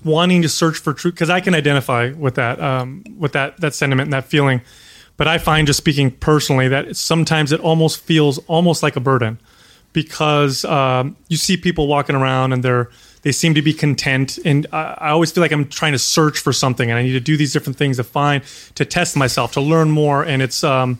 [0.03, 3.73] wanting to search for truth because I can identify with that um, with that that
[3.73, 4.61] sentiment and that feeling,
[5.17, 9.39] but I find just speaking personally that sometimes it almost feels almost like a burden
[9.93, 12.89] because um, you see people walking around and they're
[13.23, 16.39] they seem to be content and I, I always feel like I'm trying to search
[16.39, 18.43] for something and I need to do these different things to find
[18.75, 20.99] to test myself to learn more and it's um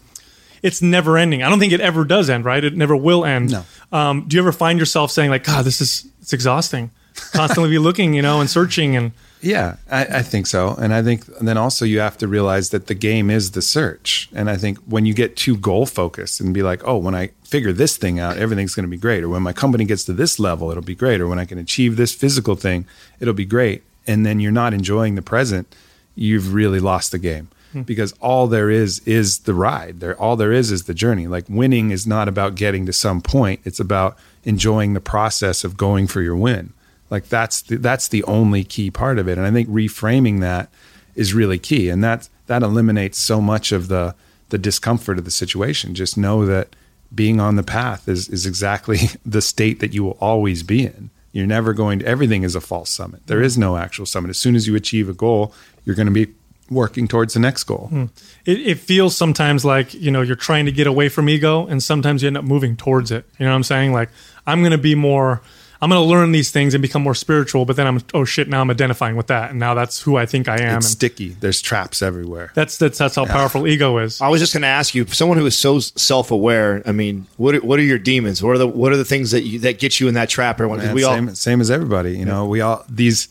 [0.64, 1.44] it's never ending.
[1.44, 2.64] I don't think it ever does end, right?
[2.64, 3.52] It never will end.
[3.52, 3.66] No.
[3.92, 6.92] Um, do you ever find yourself saying like, God, this is it's exhausting.
[7.32, 10.76] Constantly be looking, you know, and searching and Yeah, I, I think so.
[10.80, 14.30] And I think then also you have to realize that the game is the search.
[14.34, 17.32] And I think when you get too goal focused and be like, oh, when I
[17.44, 19.24] figure this thing out, everything's going to be great.
[19.24, 21.22] Or when my company gets to this level, it'll be great.
[21.22, 22.86] Or when I can achieve this physical thing,
[23.20, 23.84] it'll be great.
[24.08, 25.74] And then you're not enjoying the present,
[26.16, 27.50] you've really lost the game.
[27.74, 27.82] Hmm.
[27.82, 30.00] Because all there is is the ride.
[30.00, 31.28] There, all there is is the journey.
[31.28, 33.60] Like winning is not about getting to some point.
[33.66, 36.74] It's about enjoying the process of going for your win.
[37.10, 39.38] Like that's the, that's the only key part of it.
[39.38, 40.70] And I think reframing that
[41.16, 41.90] is really key.
[41.90, 44.16] And that that eliminates so much of the
[44.50, 45.94] the discomfort of the situation.
[45.94, 46.76] Just know that
[47.14, 51.10] being on the path is is exactly the state that you will always be in.
[51.32, 53.28] You're never going to everything is a false summit.
[53.28, 54.30] There is no actual summit.
[54.30, 55.54] As soon as you achieve a goal,
[55.86, 56.34] you're going to be
[56.70, 57.88] working towards the next goal.
[57.88, 58.06] Hmm.
[58.46, 61.82] it, it feels sometimes like you know you're trying to get away from ego and
[61.82, 64.10] sometimes you end up moving towards it you know what i'm saying like
[64.46, 65.42] i'm going to be more
[65.82, 68.48] i'm going to learn these things and become more spiritual but then i'm oh shit
[68.48, 70.92] now i'm identifying with that and now that's who i think i am It's and
[70.92, 71.30] sticky.
[71.40, 72.52] There's traps everywhere.
[72.56, 75.38] that's that's that's how powerful ego is I was just going to ask you, someone
[75.38, 76.82] who is so self-aware.
[76.86, 78.42] I mean, what are, what are your demons?
[78.42, 80.56] What are the what are the things that you, that get you in that trap?
[80.56, 82.18] Everyone, 'Cause Man, we all same, same as everybody.
[82.18, 83.28] You know, we all these.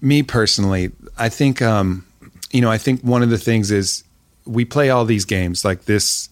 [0.00, 2.04] Me personally, I think, um,
[2.50, 4.02] you know, I think one of the things is
[4.44, 6.28] we play all these games like this.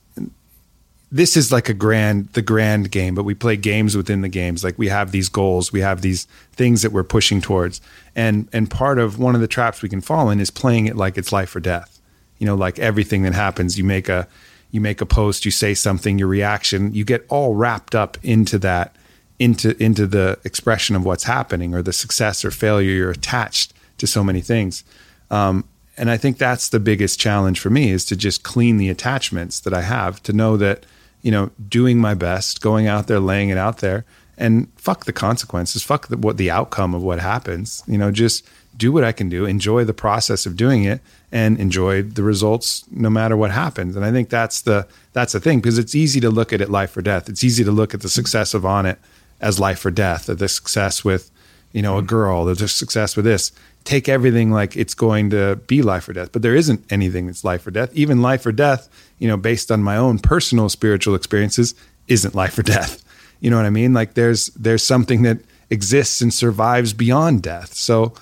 [1.13, 4.63] This is like a grand, the grand game, but we play games within the games.
[4.63, 7.81] Like we have these goals, we have these things that we're pushing towards,
[8.15, 10.97] and and part of one of the traps we can fall in is playing it
[10.97, 12.01] like it's life or death.
[12.39, 14.29] You know, like everything that happens, you make a
[14.71, 18.57] you make a post, you say something, your reaction, you get all wrapped up into
[18.61, 18.95] that
[19.41, 24.07] into into the expression of what's happening or the success or failure you're attached to
[24.07, 24.85] so many things
[25.31, 25.65] um,
[25.97, 29.59] and i think that's the biggest challenge for me is to just clean the attachments
[29.59, 30.85] that i have to know that
[31.23, 34.05] you know doing my best going out there laying it out there
[34.41, 37.85] and fuck the consequences, fuck the, what the outcome of what happens.
[37.87, 41.61] You know, just do what I can do, enjoy the process of doing it, and
[41.61, 43.95] enjoy the results no matter what happens.
[43.95, 46.71] And I think that's the that's the thing because it's easy to look at it
[46.71, 47.29] life or death.
[47.29, 48.97] It's easy to look at the success of Onnit
[49.41, 51.31] as life or death, or the success with
[51.73, 52.07] you know a mm-hmm.
[52.07, 53.53] girl, the success with this.
[53.85, 57.45] Take everything like it's going to be life or death, but there isn't anything that's
[57.45, 57.91] life or death.
[57.95, 58.89] Even life or death,
[59.19, 61.75] you know, based on my own personal spiritual experiences,
[62.07, 63.03] isn't life or death.
[63.41, 63.95] You know what I mean?
[63.95, 65.39] Like there's there's something that
[65.71, 67.73] exists and survives beyond death.
[67.73, 68.13] So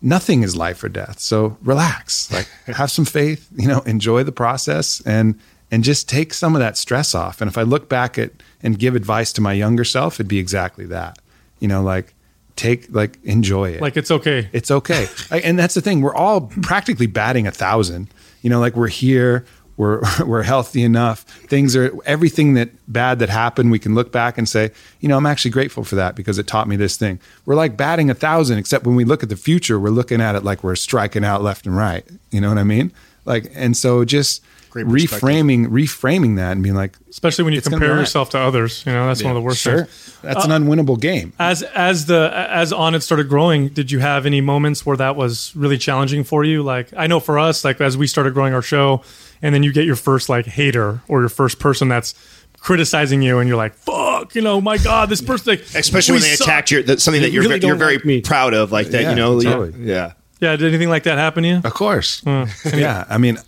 [0.00, 1.18] nothing is life or death.
[1.18, 5.38] So relax, like have some faith, you know, enjoy the process and
[5.70, 7.40] and just take some of that stress off.
[7.40, 8.30] And if I look back at
[8.62, 11.18] and give advice to my younger self, it'd be exactly that.
[11.58, 12.14] You know, like
[12.58, 13.80] take like enjoy it.
[13.80, 14.50] Like it's okay.
[14.52, 15.06] It's okay.
[15.30, 16.02] I, and that's the thing.
[16.02, 18.08] We're all practically batting a thousand.
[18.42, 21.22] You know, like we're here, we're we're healthy enough.
[21.22, 23.70] Things are everything that bad that happened.
[23.70, 26.46] We can look back and say, you know, I'm actually grateful for that because it
[26.46, 27.20] taught me this thing.
[27.46, 30.34] We're like batting a thousand, except when we look at the future, we're looking at
[30.34, 32.04] it like we're striking out left and right.
[32.30, 32.92] You know what I mean?
[33.28, 37.86] Like, and so just reframing reframing that and being like, Especially when you compare be
[37.86, 38.00] all right.
[38.00, 38.84] yourself to others.
[38.86, 40.18] You know, that's one of the worst sure, things.
[40.22, 41.32] that's an uh, unwinnable game.
[41.38, 45.54] As as the as Onnit started growing, did you have any moments where that was
[45.56, 46.62] really challenging for you?
[46.62, 49.02] Like I know for us, like as we started growing our show,
[49.42, 52.14] and then you get your first like hater or your first person that's
[52.58, 56.22] criticizing you, and you're like, "Fuck," you know, my God, this person, like, Especially when
[56.22, 56.46] they suck.
[56.46, 59.02] attack your that, something that you're really you're very like proud of, like that.
[59.02, 59.72] Yeah, you know, totally.
[59.84, 59.94] yeah.
[59.94, 61.60] Yeah, did anything like that happen to you?
[61.64, 62.22] Of course.
[62.26, 63.04] yeah.
[63.08, 63.38] I mean,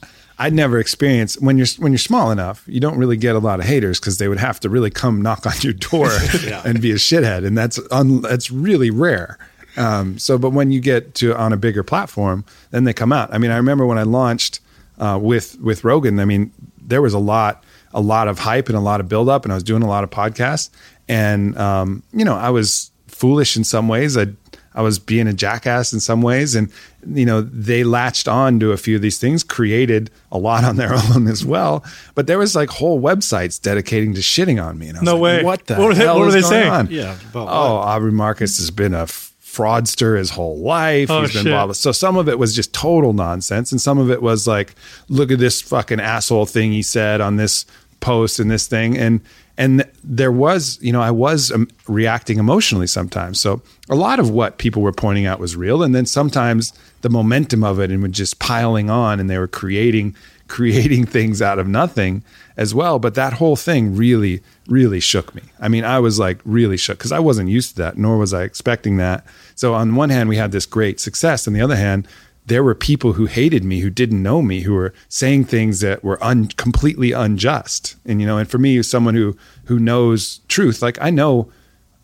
[0.40, 3.60] I'd never experienced when you're when you're small enough, you don't really get a lot
[3.60, 6.10] of haters because they would have to really come knock on your door
[6.64, 9.38] and be a shithead, and that's un, that's really rare.
[9.76, 13.32] Um, so, but when you get to on a bigger platform, then they come out.
[13.32, 14.60] I mean, I remember when I launched
[14.98, 16.18] uh, with with Rogan.
[16.18, 19.28] I mean, there was a lot a lot of hype and a lot of build
[19.28, 20.70] up, and I was doing a lot of podcasts,
[21.06, 24.16] and um, you know, I was foolish in some ways.
[24.16, 24.28] I
[24.74, 26.70] I was being a jackass in some ways, and
[27.06, 30.76] you know they latched on to a few of these things, created a lot on
[30.76, 31.84] their own as well.
[32.14, 35.14] But there was like whole websites dedicating to shitting on me, and I was No
[35.16, 35.44] like, way.
[35.44, 36.70] What the What were they- hell what were they going saying?
[36.72, 36.88] on?
[36.90, 41.10] Yeah, about oh, Aubrey Marcus has been a fraudster his whole life.
[41.10, 41.50] Oh, He's been shit.
[41.52, 41.72] blah blah.
[41.72, 44.74] So some of it was just total nonsense, and some of it was like,
[45.08, 47.66] look at this fucking asshole thing he said on this
[48.00, 49.20] post and this thing, and
[49.60, 53.38] and there was, you know, I was um, reacting emotionally sometimes.
[53.38, 53.60] So
[53.90, 57.62] a lot of what people were pointing out was real, and then sometimes the momentum
[57.62, 60.16] of it and was just piling on, and they were creating
[60.48, 62.24] creating things out of nothing
[62.56, 62.98] as well.
[62.98, 65.42] But that whole thing really, really shook me.
[65.60, 68.34] I mean, I was like really shook because I wasn't used to that, nor was
[68.34, 69.24] I expecting that.
[69.54, 71.46] So on one hand, we had this great success.
[71.46, 72.08] On the other hand,
[72.46, 76.02] there were people who hated me, who didn't know me, who were saying things that
[76.02, 77.96] were un- completely unjust.
[78.04, 81.50] And you know, and for me, as someone who who knows truth, like I know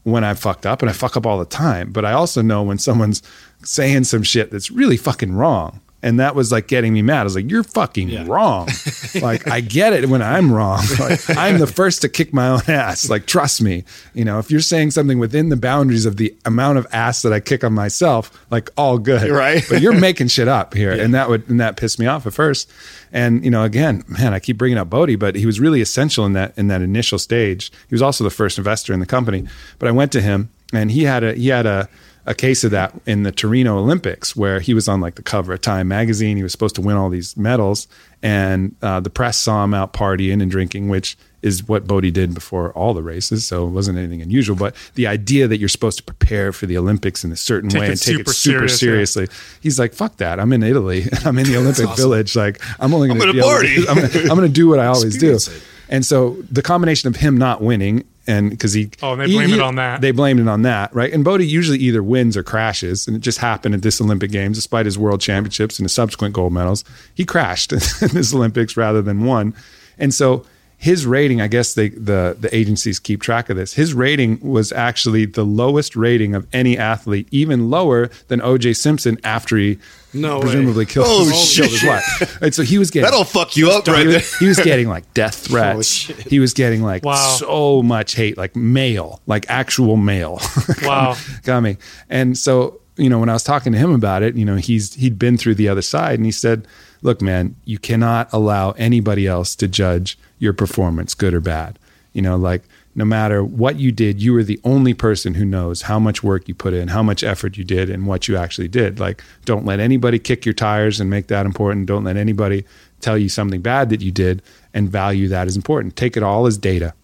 [0.04, 2.62] when I fucked up, and I fuck up all the time, but I also know
[2.62, 3.22] when someone's
[3.64, 5.80] saying some shit that's really fucking wrong.
[6.06, 7.22] And that was like getting me mad.
[7.22, 8.68] I was like, "You're fucking wrong."
[9.20, 10.84] like I get it when I'm wrong.
[11.00, 13.10] Like, I'm the first to kick my own ass.
[13.10, 13.82] Like trust me.
[14.14, 17.32] You know, if you're saying something within the boundaries of the amount of ass that
[17.32, 19.64] I kick on myself, like all good, Right.
[19.68, 22.32] but you're making shit up here, and that would and that pissed me off at
[22.34, 22.70] first.
[23.12, 26.24] And you know, again, man, I keep bringing up Bode, but he was really essential
[26.24, 27.72] in that in that initial stage.
[27.88, 29.44] He was also the first investor in the company.
[29.80, 31.88] But I went to him, and he had a he had a
[32.26, 35.52] a case of that in the Torino Olympics, where he was on like the cover
[35.52, 36.36] of Time magazine.
[36.36, 37.86] He was supposed to win all these medals,
[38.20, 42.34] and uh, the press saw him out partying and drinking, which is what Bode did
[42.34, 43.46] before all the races.
[43.46, 44.56] So it wasn't anything unusual.
[44.56, 47.80] But the idea that you're supposed to prepare for the Olympics in a certain Take
[47.80, 48.76] way and take super it super serious, yeah.
[48.76, 49.28] seriously,
[49.60, 50.40] he's like, "Fuck that!
[50.40, 51.04] I'm in Italy.
[51.24, 52.34] I'm in the Olympic Village.
[52.34, 55.62] Like I'm only going gonna party." I'm gonna, do what I always do." It.
[55.88, 59.52] And so the combination of him not winning and because he Oh, and they blame
[59.52, 60.00] it on that.
[60.00, 61.12] They blamed it on that, right?
[61.12, 64.56] And Bode usually either wins or crashes, and it just happened at this Olympic Games,
[64.56, 66.84] despite his world championships and his subsequent gold medals.
[67.14, 67.78] He crashed in
[68.12, 69.54] this Olympics rather than won,
[69.98, 70.44] and so
[70.78, 73.72] his rating, I guess they, the the agencies keep track of this.
[73.74, 78.74] His rating was actually the lowest rating of any athlete, even lower than O.J.
[78.74, 79.78] Simpson after he
[80.12, 80.42] No way.
[80.42, 81.88] presumably killed, Oh, killed his shit.
[81.88, 82.42] wife.
[82.42, 84.22] And so he was getting That'll fuck you up right he there.
[84.38, 85.88] he was getting like death oh, threats.
[85.88, 86.18] shit.
[86.28, 87.36] he was getting like Wow.
[87.38, 90.40] so much hate, like mail, like actual mail.
[90.82, 91.16] Wow.
[91.42, 91.78] coming.
[92.10, 94.92] And so, you know, when I was talking to him about it, you know, he's
[94.94, 96.66] he'd been through the other side and he said,
[97.02, 101.78] "Look, man, you cannot allow anybody else to judge your performance, good or bad.
[102.12, 102.62] You know, like
[102.94, 106.48] no matter what you did, you were the only person who knows how much work
[106.48, 108.98] you put in, how much effort you did, and what you actually did.
[108.98, 111.86] Like, don't let anybody kick your tires and make that important.
[111.86, 112.64] Don't let anybody
[113.00, 114.40] tell you something bad that you did
[114.72, 115.94] and value that as important.
[115.96, 116.94] Take it all as data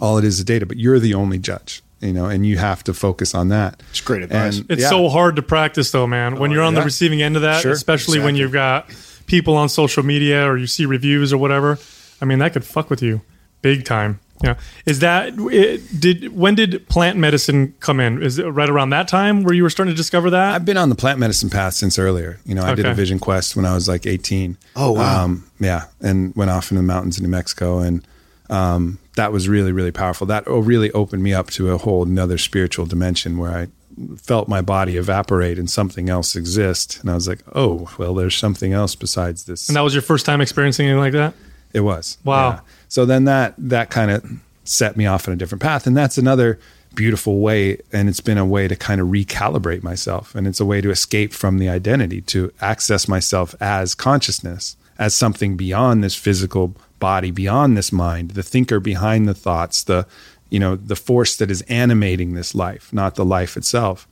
[0.00, 1.82] all it is is data, but you're the only judge.
[2.00, 3.80] you know, and you have to focus on that.
[3.90, 4.58] It's great advice.
[4.58, 4.88] And, It's yeah.
[4.88, 6.36] so hard to practice, though, man.
[6.40, 8.88] When you're on the receiving end of that, Sure, especially when you've got
[9.26, 11.78] people on social media or you see reviews or whatever.
[12.22, 13.20] I mean, that could fuck with you
[13.62, 14.20] big time.
[14.42, 14.56] Yeah.
[14.86, 18.20] Is that it, did when did plant medicine come in?
[18.22, 20.54] Is it right around that time where you were starting to discover that?
[20.54, 22.40] I've been on the plant medicine path since earlier.
[22.44, 24.56] You know, I did a vision quest when I was like 18.
[24.74, 25.24] Oh, wow.
[25.24, 28.06] Um, yeah, and went off in the mountains in New Mexico, and
[28.50, 30.26] um, that was really, really powerful.
[30.26, 33.68] That really opened me up to a whole another spiritual dimension where I
[34.16, 38.36] felt my body evaporate and something else exist, and I was like, oh, well, there's
[38.36, 39.68] something else besides this.
[39.68, 41.34] and that was your first time experiencing anything like that?
[41.72, 42.18] It was.
[42.24, 42.50] Wow.
[42.50, 42.60] Yeah.
[42.88, 44.24] So then that that kind of
[44.64, 46.58] set me off on a different path, and that's another
[46.94, 47.78] beautiful way.
[47.92, 50.90] And it's been a way to kind of recalibrate myself, and it's a way to
[50.90, 57.30] escape from the identity, to access myself as consciousness, as something beyond this physical body,
[57.30, 60.06] beyond this mind, the thinker behind the thoughts, the
[60.50, 64.06] you know the force that is animating this life, not the life itself.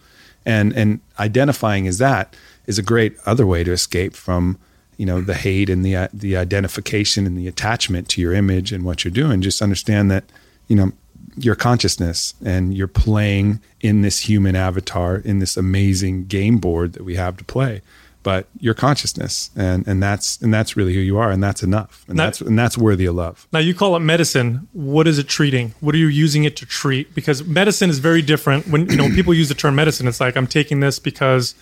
[0.46, 2.34] And and identifying as that
[2.66, 4.58] is a great other way to escape from
[5.00, 8.84] you know the hate and the the identification and the attachment to your image and
[8.84, 10.24] what you're doing just understand that
[10.68, 10.92] you know
[11.36, 17.02] your consciousness and you're playing in this human avatar in this amazing game board that
[17.02, 17.80] we have to play
[18.22, 22.04] but your consciousness and and that's and that's really who you are and that's enough
[22.08, 24.68] and That- that's and that's worthy of love Now you call it medicine.
[24.72, 25.72] What is it treating?
[25.80, 27.14] What are you using it to treat?
[27.14, 28.68] Because medicine is very different.
[28.72, 31.54] When you know when people use the term medicine, it's like I'm taking this because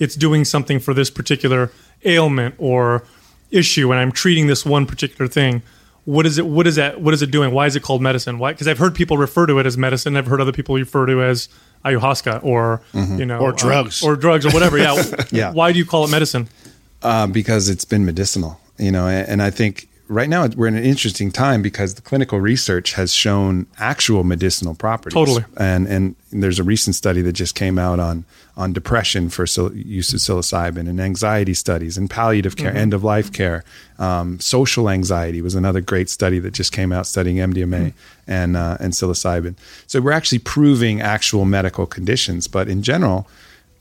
[0.00, 1.70] it's doing something for this particular
[2.04, 3.04] ailment or
[3.50, 5.62] issue, and I'm treating this one particular thing.
[6.04, 6.46] What is it?
[6.46, 7.00] What is that?
[7.00, 7.52] What is it doing?
[7.52, 8.38] Why is it called medicine?
[8.38, 8.52] Why?
[8.52, 10.16] Because I've heard people refer to it as medicine.
[10.16, 11.48] I've heard other people refer to it as
[11.84, 14.02] ayahuasca or you know Or uh, drugs.
[14.02, 14.78] or drugs or whatever.
[14.78, 15.02] Yeah.
[15.30, 15.52] Yeah.
[15.52, 16.48] Why do you call it medicine?
[17.02, 20.74] uh, because it's been medicinal, you know, and, and I think right now we're in
[20.74, 25.14] an interesting time because the clinical research has shown actual medicinal properties.
[25.14, 25.44] Totally.
[25.56, 28.24] And and there's a recent study that just came out on
[28.56, 33.04] on depression for sil- use of psilocybin and anxiety studies and palliative care, end of
[33.04, 33.64] life care,
[33.98, 37.94] um, social anxiety was another great study that just came out studying MDMA
[38.26, 39.54] and uh, and psilocybin.
[39.86, 43.28] So we're actually proving actual medical conditions, but in general,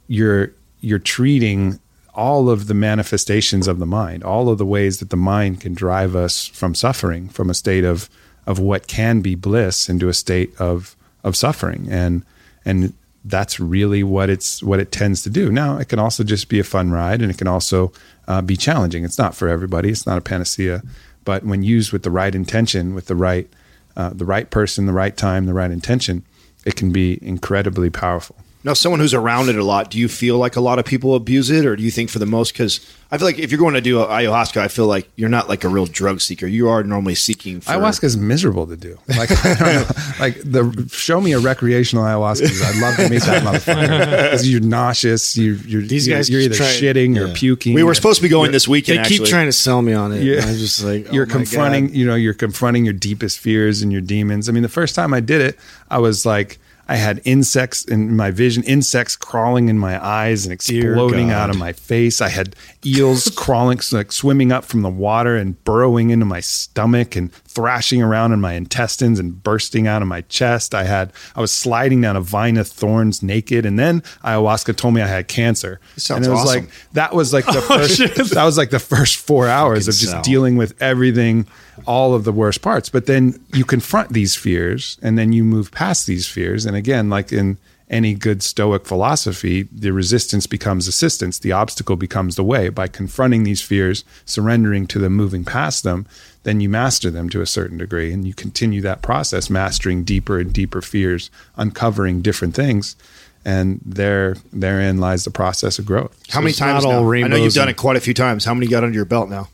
[0.07, 1.79] you're you're treating
[2.19, 5.73] all of the manifestations of the mind, all of the ways that the mind can
[5.73, 8.09] drive us from suffering, from a state of
[8.45, 12.25] of what can be bliss into a state of of suffering, and
[12.65, 15.49] and that's really what it's what it tends to do.
[15.49, 17.93] Now, it can also just be a fun ride, and it can also
[18.27, 19.05] uh, be challenging.
[19.05, 19.89] It's not for everybody.
[19.89, 20.83] It's not a panacea,
[21.23, 23.47] but when used with the right intention, with the right
[23.95, 26.25] uh, the right person, the right time, the right intention,
[26.65, 28.35] it can be incredibly powerful.
[28.61, 31.15] Now, someone who's around it a lot, do you feel like a lot of people
[31.15, 32.51] abuse it, or do you think for the most?
[32.51, 35.47] Because I feel like if you're going to do ayahuasca, I feel like you're not
[35.47, 36.45] like a real drug seeker.
[36.45, 37.61] You are normally seeking.
[37.61, 38.99] For, Ayahuasca is miserable to do.
[39.07, 39.87] Like, I don't know.
[40.19, 42.61] like the show me a recreational ayahuasca.
[42.61, 45.37] I'd love to meet that motherfucker because you're nauseous.
[45.37, 47.73] You, you're These you're, guys you're either try- shitting or puking.
[47.75, 48.97] We were supposed to be going this weekend.
[48.97, 49.09] They weekend.
[49.09, 49.31] keep actually.
[49.31, 50.21] trying to sell me on it.
[50.21, 50.41] Yeah.
[50.41, 51.87] I'm just like, oh you're oh my confronting.
[51.87, 51.95] God.
[51.95, 54.49] You know, you're confronting your deepest fears and your demons.
[54.49, 55.57] I mean, the first time I did it,
[55.89, 56.59] I was like.
[56.89, 61.55] I had insects in my vision, insects crawling in my eyes and exploding out of
[61.57, 62.19] my face.
[62.19, 67.15] I had eels crawling, like swimming up from the water and burrowing into my stomach
[67.15, 70.73] and thrashing around in my intestines and bursting out of my chest.
[70.73, 73.67] I had, I was sliding down a vine of thorns naked.
[73.67, 75.79] And then ayahuasca told me I had cancer.
[76.09, 76.63] and it was awesome.
[76.65, 78.15] like, that was like the Oh, shit.
[78.15, 81.45] first, that was like the first four hours of just dealing with everything,
[81.85, 82.89] all of the worst parts.
[82.89, 86.65] But then you confront these fears and then you move past these fears.
[86.65, 87.57] And again, like in
[87.89, 91.39] any good Stoic philosophy, the resistance becomes assistance.
[91.39, 92.69] The obstacle becomes the way.
[92.69, 96.05] By confronting these fears, surrendering to them, moving past them,
[96.43, 98.13] then you master them to a certain degree.
[98.13, 102.95] And you continue that process, mastering deeper and deeper fears, uncovering different things.
[103.43, 106.15] And there, therein lies the process of growth.
[106.29, 107.11] How many it's not times all now?
[107.11, 108.45] I know you've done it quite a few times.
[108.45, 109.47] How many got under your belt now?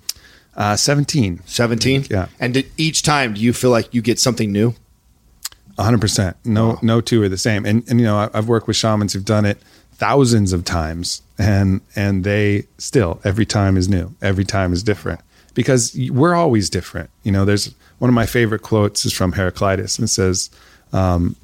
[0.55, 1.41] Uh, 17.
[1.45, 2.05] Seventeen.
[2.09, 2.27] Yeah.
[2.39, 4.73] And did, each time, do you feel like you get something new?
[5.77, 6.37] hundred percent.
[6.45, 7.65] No, no two are the same.
[7.65, 9.57] And and you know, I- I've worked with shamans who've done it
[9.95, 14.15] thousands of times, and and they still every time is new.
[14.21, 15.19] Every time is different
[15.53, 17.09] because we're always different.
[17.23, 20.49] You know, there's one of my favorite quotes is from Heraclitus, and it says,
[20.93, 21.35] um,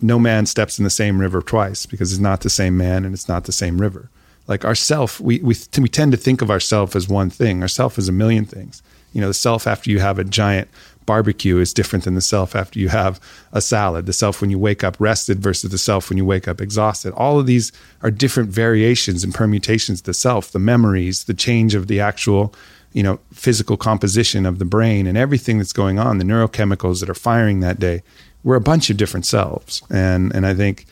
[0.00, 3.12] "No man steps in the same river twice because it's not the same man and
[3.12, 4.08] it's not the same river."
[4.48, 7.62] Like ourself, we we we tend to think of ourself as one thing.
[7.62, 8.82] Ourself is a million things.
[9.12, 10.68] You know, the self after you have a giant
[11.06, 13.20] barbecue is different than the self after you have
[13.52, 14.06] a salad.
[14.06, 17.12] The self when you wake up rested versus the self when you wake up exhausted.
[17.14, 17.72] All of these
[18.02, 22.54] are different variations and permutations of the self, the memories, the change of the actual,
[22.92, 27.10] you know, physical composition of the brain and everything that's going on, the neurochemicals that
[27.10, 28.02] are firing that day.
[28.44, 30.86] we're a bunch of different selves, and and I think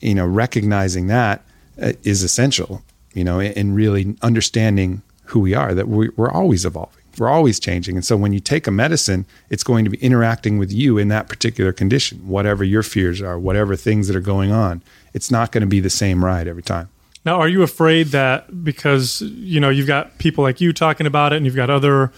[0.00, 1.44] you know recognizing that
[1.76, 2.82] is essential.
[3.14, 7.58] You know, in really understanding who we are, that we, we're always evolving, we're always
[7.58, 10.98] changing, and so when you take a medicine, it's going to be interacting with you
[10.98, 14.82] in that particular condition, whatever your fears are, whatever things that are going on.
[15.14, 16.90] It's not going to be the same ride every time.
[17.24, 21.32] Now, are you afraid that because you know you've got people like you talking about
[21.32, 22.12] it, and you've got other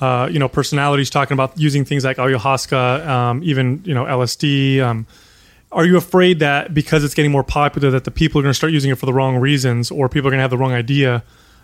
[0.00, 4.80] uh, you know personalities talking about using things like ayahuasca, um, even you know LSD?
[4.80, 5.06] Um,
[5.74, 8.56] are you afraid that because it's getting more popular, that the people are going to
[8.56, 10.72] start using it for the wrong reasons, or people are going to have the wrong
[10.72, 11.22] idea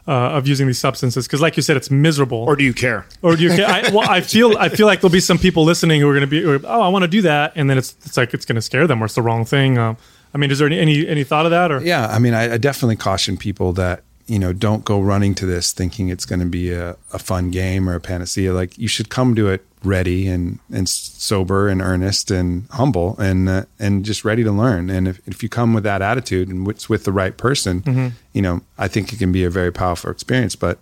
[0.08, 1.26] uh, of using these substances?
[1.26, 2.38] Because, like you said, it's miserable.
[2.38, 3.06] Or do you care?
[3.22, 3.50] Or do you?
[3.50, 3.66] Care?
[3.66, 6.22] I, well, I feel I feel like there'll be some people listening who are going
[6.22, 8.44] to be, or, oh, I want to do that, and then it's it's like it's
[8.44, 9.78] going to scare them, or it's the wrong thing.
[9.78, 9.96] Um,
[10.34, 11.70] I mean, is there any, any any thought of that?
[11.70, 15.34] Or Yeah, I mean, I, I definitely caution people that you know don't go running
[15.34, 18.52] to this thinking it's going to be a, a fun game or a panacea.
[18.52, 23.48] Like you should come to it ready and and sober and earnest and humble and
[23.48, 24.88] uh, and just ready to learn.
[24.88, 27.82] And if, if you come with that attitude and it's with the right person,
[28.32, 30.54] you know, I think it can be a very powerful experience.
[30.54, 30.78] But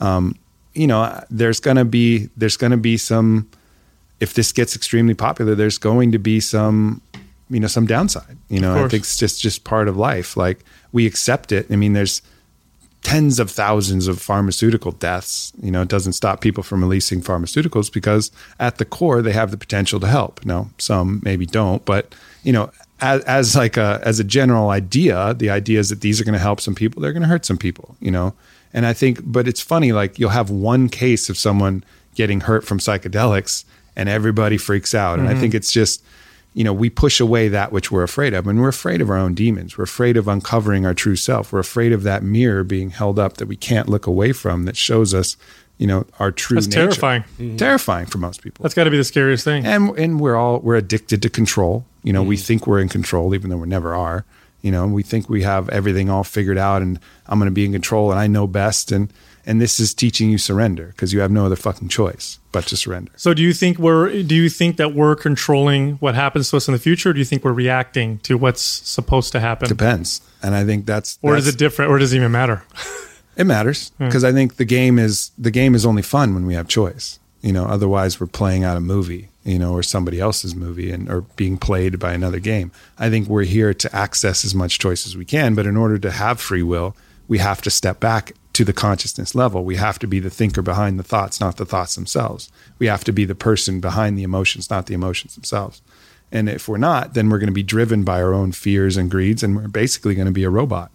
[0.00, 0.36] um,
[0.74, 3.48] you know, there's gonna be there's gonna be some
[4.20, 7.00] if this gets extremely popular, there's going to be some
[7.48, 8.36] you know some downside.
[8.50, 10.36] You know, I think it's just just part of life.
[10.36, 10.58] Like
[10.92, 11.66] we accept it.
[11.70, 12.20] I mean, there's
[13.02, 15.52] tens of thousands of pharmaceutical deaths.
[15.62, 19.50] You know, it doesn't stop people from releasing pharmaceuticals because at the core they have
[19.50, 20.44] the potential to help.
[20.44, 22.70] Now, some maybe don't, but you know,
[23.00, 26.34] as, as like a as a general idea, the idea is that these are going
[26.34, 27.96] to help some people, they're going to hurt some people.
[28.00, 28.34] You know,
[28.72, 29.92] and I think, but it's funny.
[29.92, 31.84] Like you'll have one case of someone
[32.14, 33.64] getting hurt from psychedelics,
[33.96, 35.18] and everybody freaks out.
[35.18, 35.40] And I mm-hmm.
[35.40, 36.02] think it's just
[36.54, 38.46] you know, we push away that which we're afraid of.
[38.46, 39.78] And we're afraid of our own demons.
[39.78, 41.52] We're afraid of uncovering our true self.
[41.52, 44.76] We're afraid of that mirror being held up that we can't look away from that
[44.76, 45.36] shows us,
[45.78, 46.80] you know, our true That's nature.
[46.80, 47.24] terrifying.
[47.56, 48.62] Terrifying for most people.
[48.64, 49.64] that's got to be the scariest thing.
[49.64, 51.84] and and we're all we're addicted to control.
[52.02, 52.44] You know, we Mm.
[52.46, 54.24] think we're in control even though we never are.
[54.62, 56.98] You know, we think we have everything all figured out and
[57.28, 59.10] I'm going to be in control and I know best and
[59.46, 62.76] and this is teaching you surrender because you have no other fucking choice but to
[62.76, 63.12] surrender.
[63.16, 66.68] So, do you think we're do you think that we're controlling what happens to us
[66.68, 67.10] in the future?
[67.10, 70.20] Or do you think we're reacting to what's supposed to happen, Depends.
[70.42, 72.62] And I think that's or is it different, or does it even matter?
[73.36, 74.06] It matters Hmm.
[74.06, 77.18] because I think the game is the game is only fun when we have choice.
[77.40, 81.08] You know, otherwise we're playing out a movie, you know, or somebody else's movie and
[81.08, 82.70] or being played by another game.
[82.98, 85.96] I think we're here to access as much choice as we can, but in order
[85.98, 86.94] to have free will,
[87.28, 89.64] we have to step back to the consciousness level.
[89.64, 92.50] We have to be the thinker behind the thoughts, not the thoughts themselves.
[92.78, 95.82] We have to be the person behind the emotions, not the emotions themselves.
[96.32, 99.10] And if we're not, then we're going to be driven by our own fears and
[99.10, 100.90] greeds, and we're basically going to be a robot,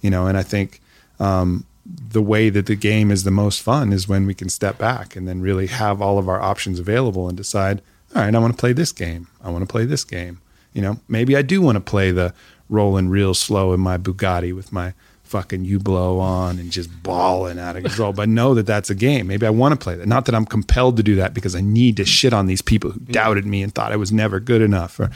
[0.00, 0.26] you know.
[0.26, 0.80] And I think
[1.20, 4.78] um, the way that the game is the most fun is when we can step
[4.78, 7.80] back and then really have all of our options available and decide,
[8.14, 9.28] all right, I want to play this game.
[9.42, 10.40] I want to play this game.
[10.72, 12.34] You know, maybe I do want to play the
[12.68, 14.94] rolling real slow in my Bugatti with my
[15.32, 18.12] fucking you blow on and just bawling out of control.
[18.12, 19.26] but know that that's a game.
[19.26, 20.06] Maybe I want to play that.
[20.06, 22.90] Not that I'm compelled to do that because I need to shit on these people
[22.90, 25.00] who doubted me and thought I was never good enough.
[25.00, 25.10] Or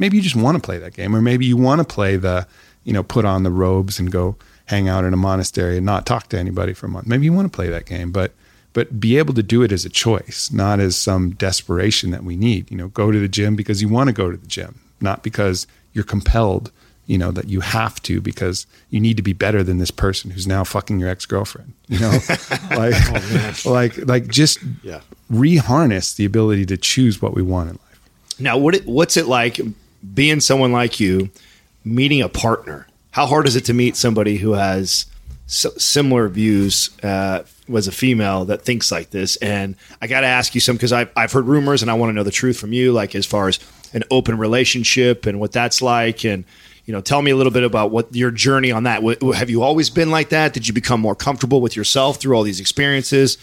[0.00, 2.44] maybe you just want to play that game, or maybe you want to play the,
[2.82, 4.36] you know, put on the robes and go
[4.66, 7.06] hang out in a monastery and not talk to anybody for a month.
[7.06, 8.32] Maybe you want to play that game, but
[8.72, 12.36] but be able to do it as a choice, not as some desperation that we
[12.36, 12.68] need.
[12.70, 15.22] You know, go to the gym because you want to go to the gym, not
[15.22, 16.72] because you're compelled.
[17.06, 20.30] You know that you have to because you need to be better than this person
[20.30, 21.72] who's now fucking your ex girlfriend.
[21.88, 22.18] You know,
[22.70, 25.00] like, like, like, just Yeah.
[25.30, 28.00] reharness the ability to choose what we want in life.
[28.38, 29.60] Now, what it, what's it like
[30.14, 31.30] being someone like you,
[31.84, 32.86] meeting a partner?
[33.10, 35.06] How hard is it to meet somebody who has
[35.46, 39.36] s- similar views uh, was a female that thinks like this?
[39.36, 42.10] And I got to ask you some because I've, I've heard rumors and I want
[42.10, 43.58] to know the truth from you, like as far as
[43.92, 46.24] an open relationship and what that's like.
[46.24, 46.44] And,
[46.84, 49.02] you know, tell me a little bit about what your journey on that.
[49.02, 50.52] Wh- Have you always been like that?
[50.52, 53.38] Did you become more comfortable with yourself through all these experiences?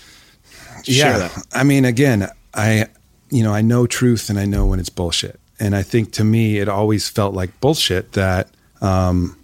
[0.83, 1.47] Share that.
[1.53, 2.87] I mean, again, I,
[3.29, 5.39] you know, I know truth and I know when it's bullshit.
[5.59, 8.49] And I think to me, it always felt like bullshit that,
[8.81, 9.37] um,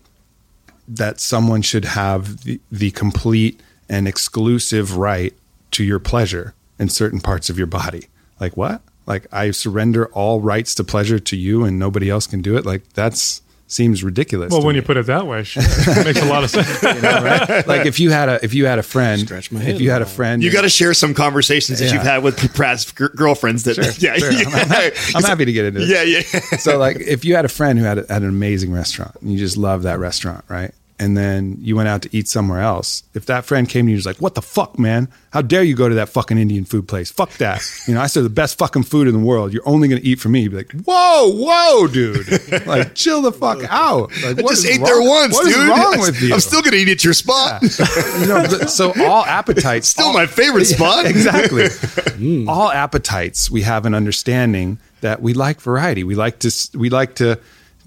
[0.88, 5.34] that someone should have the, the complete and exclusive right
[5.72, 8.08] to your pleasure in certain parts of your body.
[8.40, 8.82] Like what?
[9.06, 12.66] Like I surrender all rights to pleasure to you and nobody else can do it.
[12.66, 14.52] Like that's seems ridiculous.
[14.52, 14.80] Well, to when me.
[14.82, 16.84] you put it that way, sure, it makes a lot of sense.
[17.68, 20.02] like if you had a if you had a friend, Stretch my if you had
[20.02, 21.94] a a friend, You got to share some conversations that Yeah.
[21.94, 23.64] you've had with past gr- girlfriends.
[23.64, 24.32] That yeah, sure.
[24.32, 24.90] yeah.
[25.16, 25.90] I'm happy to get into this.
[25.90, 26.58] yeah, yeah.
[26.58, 29.32] so like if you had a friend who had, a, had an amazing restaurant and
[29.32, 33.04] you just love that restaurant right and then you went out to eat somewhere else,
[33.14, 35.10] if that friend came to you and was like, "What the fuck, man?
[35.32, 37.12] How dare you go to that fucking Indian food place?
[37.12, 37.62] Fuck that!
[37.88, 39.52] You know, I serve the best fucking food in the world.
[39.54, 42.28] You're only going to eat for me." You'd be like, "Whoa, whoa, dude!
[42.66, 44.12] like, chill the fuck out!
[44.24, 45.68] Like, I just ate wrong- there once, What is dude.
[45.70, 46.34] wrong with you?
[46.34, 47.62] I'm still gonna eat at your spot.
[47.62, 51.06] you know, so all appetites Still all- my favorite spot.
[51.06, 51.64] exactly.
[51.64, 52.48] Mm.
[52.48, 56.04] All appetites, we have an understanding that we like variety.
[56.06, 57.38] We like to we like to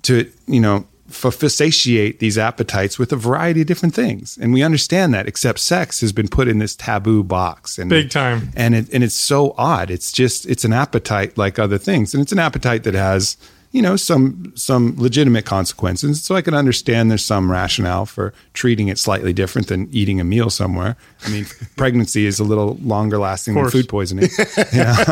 [0.03, 4.63] to you know f- satiate these appetites with a variety of different things, and we
[4.63, 5.27] understand that.
[5.27, 8.51] Except sex has been put in this taboo box, and Big time.
[8.57, 9.91] and it and it's so odd.
[9.91, 13.37] It's just it's an appetite like other things, and it's an appetite that has
[13.71, 16.23] you know some some legitimate consequences.
[16.23, 20.25] So I can understand there's some rationale for treating it slightly different than eating a
[20.25, 20.97] meal somewhere.
[21.27, 21.47] I mean,
[21.77, 24.29] pregnancy is a little longer lasting than food poisoning,
[24.73, 25.05] yeah.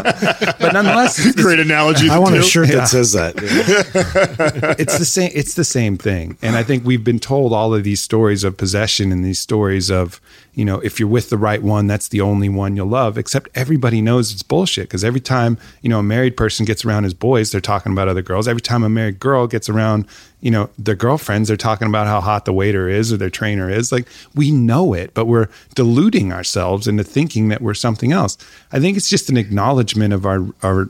[0.60, 2.08] but nonetheless, it's, Great analogy.
[2.08, 2.44] I want a too.
[2.44, 2.76] shirt Yeah.
[2.76, 3.34] that says that.
[4.78, 7.84] it's the same it's the same thing and i think we've been told all of
[7.84, 10.20] these stories of possession and these stories of
[10.54, 13.48] you know if you're with the right one that's the only one you'll love except
[13.54, 17.14] everybody knows it's bullshit because every time you know a married person gets around his
[17.14, 20.06] boys they're talking about other girls every time a married girl gets around
[20.46, 23.68] you know their girlfriends they're talking about how hot the waiter is or their trainer
[23.68, 28.38] is like we know it but we're deluding ourselves into thinking that we're something else
[28.70, 30.88] i think it's just an acknowledgement of our our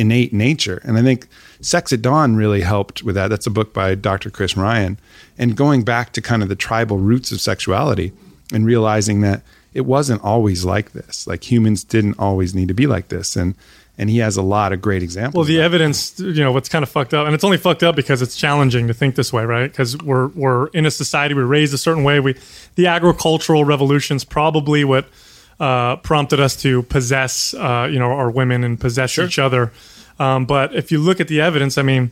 [0.00, 0.80] innate nature.
[0.84, 1.28] And I think
[1.60, 3.28] Sex at Dawn really helped with that.
[3.28, 4.30] That's a book by Dr.
[4.30, 4.98] Chris Ryan.
[5.38, 8.12] And going back to kind of the tribal roots of sexuality
[8.52, 9.42] and realizing that
[9.74, 11.26] it wasn't always like this.
[11.26, 13.36] Like humans didn't always need to be like this.
[13.36, 13.54] And
[14.00, 15.34] and he has a lot of great examples.
[15.34, 17.94] Well, the evidence, you know, what's kind of fucked up, and it's only fucked up
[17.94, 19.70] because it's challenging to think this way, right?
[19.70, 22.18] Because we're we're in a society, we're raised a certain way.
[22.18, 22.34] We,
[22.76, 25.04] the agricultural revolution's probably what
[25.60, 29.70] uh, prompted us to possess, uh, you know, our women and possess each other.
[30.18, 32.10] Um, but if you look at the evidence, I mean,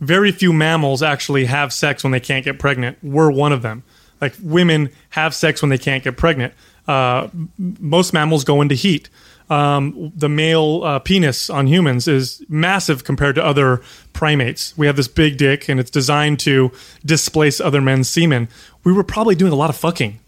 [0.00, 2.98] very few mammals actually have sex when they can't get pregnant.
[3.02, 3.84] We're one of them.
[4.20, 6.52] Like women have sex when they can't get pregnant.
[6.86, 7.28] Uh,
[7.58, 9.08] most mammals go into heat.
[9.50, 13.82] Um, the male uh, penis on humans is massive compared to other
[14.12, 14.76] primates.
[14.76, 16.72] We have this big dick, and it's designed to
[17.04, 18.48] displace other men's semen.
[18.84, 20.18] We were probably doing a lot of fucking.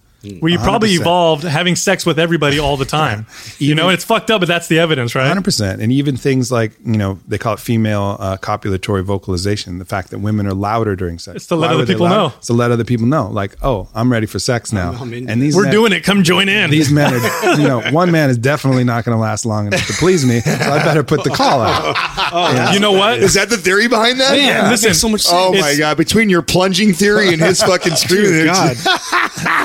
[0.41, 1.01] We probably 100%.
[1.01, 3.27] evolved having sex with everybody all the time.
[3.59, 5.27] you know, and it's fucked up, but that's the evidence, right?
[5.27, 9.79] Hundred percent, and even things like you know they call it female uh, copulatory vocalization.
[9.79, 11.37] The fact that women are louder during sex.
[11.37, 12.33] It's to let Why other people know.
[12.37, 14.93] It's to let other people know, like, oh, I'm ready for sex now.
[14.93, 16.03] I'm into and these We're men- doing it.
[16.05, 16.71] Come join in.
[16.71, 19.87] These men are, you know, one man is definitely not going to last long enough
[19.87, 20.41] to please me.
[20.41, 21.95] So I better put the call out.
[22.33, 23.19] oh, you know what?
[23.19, 24.33] Is that the theory behind that?
[24.33, 25.97] Man, listen, so much Oh my god!
[25.97, 28.77] Between your plunging theory and his fucking screaming, God.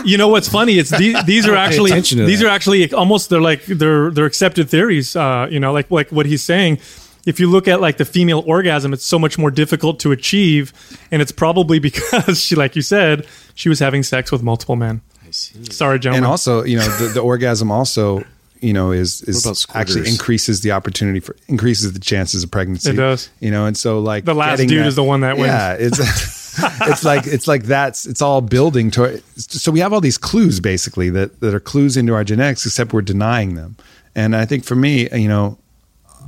[0.05, 0.77] you know what's funny?
[0.77, 2.43] It's the, these are actually these that.
[2.43, 5.15] are actually almost they're like they're they're accepted theories.
[5.15, 6.79] Uh, you know, like like what he's saying.
[7.25, 10.73] If you look at like the female orgasm, it's so much more difficult to achieve,
[11.11, 15.01] and it's probably because she, like you said, she was having sex with multiple men.
[15.31, 16.23] Sorry, gentlemen.
[16.23, 18.23] And also, you know, the, the orgasm also,
[18.61, 22.91] you know, is is actually increases the opportunity for increases the chances of pregnancy.
[22.91, 23.29] It does.
[23.39, 25.47] You know, and so like The last dude is the one that wins.
[25.47, 25.99] Yeah, it's
[26.57, 29.21] it's like it's like that's it's all building to.
[29.37, 32.93] So we have all these clues basically that that are clues into our genetics, except
[32.93, 33.77] we're denying them.
[34.15, 35.57] And I think for me, you know,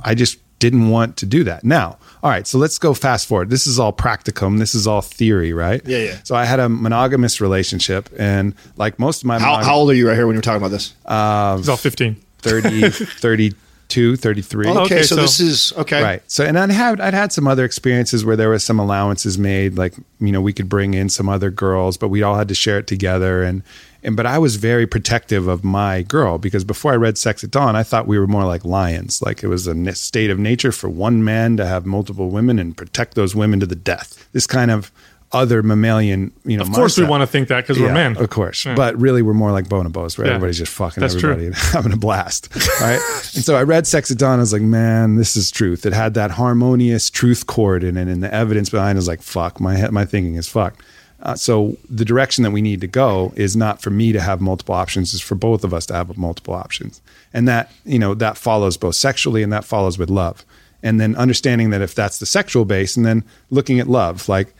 [0.04, 1.64] I just didn't want to do that.
[1.64, 3.50] Now, all right, so let's go fast forward.
[3.50, 4.58] This is all practicum.
[4.58, 5.82] This is all theory, right?
[5.84, 6.18] Yeah, yeah.
[6.22, 9.90] So I had a monogamous relationship, and like most of my How, monog- how old
[9.90, 10.94] are you right here when you're talking about this?
[11.04, 12.16] Uh, he's all fifteen.
[12.42, 13.54] 30,
[13.92, 14.68] 32, 33.
[14.68, 16.02] okay, okay, so, so- this is okay.
[16.02, 16.22] Right.
[16.30, 19.76] So, and I'd had I'd had some other experiences where there was some allowances made,
[19.76, 22.54] like you know we could bring in some other girls, but we all had to
[22.54, 23.42] share it together.
[23.42, 23.62] And
[24.02, 27.50] and but I was very protective of my girl because before I read Sex at
[27.50, 30.72] Dawn, I thought we were more like lions, like it was a state of nature
[30.72, 34.28] for one man to have multiple women and protect those women to the death.
[34.32, 34.90] This kind of
[35.32, 36.62] other mammalian, you know.
[36.62, 38.16] Of course, we want to think that because we're men.
[38.16, 38.64] Of course.
[38.66, 38.74] Yeah.
[38.74, 40.34] But really, we're more like bonobos, where Yeah.
[40.34, 42.54] everybody's just fucking That's everybody and having a blast.
[42.80, 43.00] Right.
[43.34, 44.38] and so I read Sex at Dawn.
[44.38, 45.86] I was like, man, this is truth.
[45.86, 48.08] It had that harmonious truth chord in it.
[48.08, 50.82] And the evidence behind it is like, fuck, my, my thinking is fucked.
[51.22, 54.40] Uh, so the direction that we need to go is not for me to have
[54.40, 57.00] multiple options, is for both of us to have multiple options.
[57.32, 60.44] And that, you know, that follows both sexually and that follows with love.
[60.82, 64.52] And then understanding that if that's the sexual base and then looking at love, like,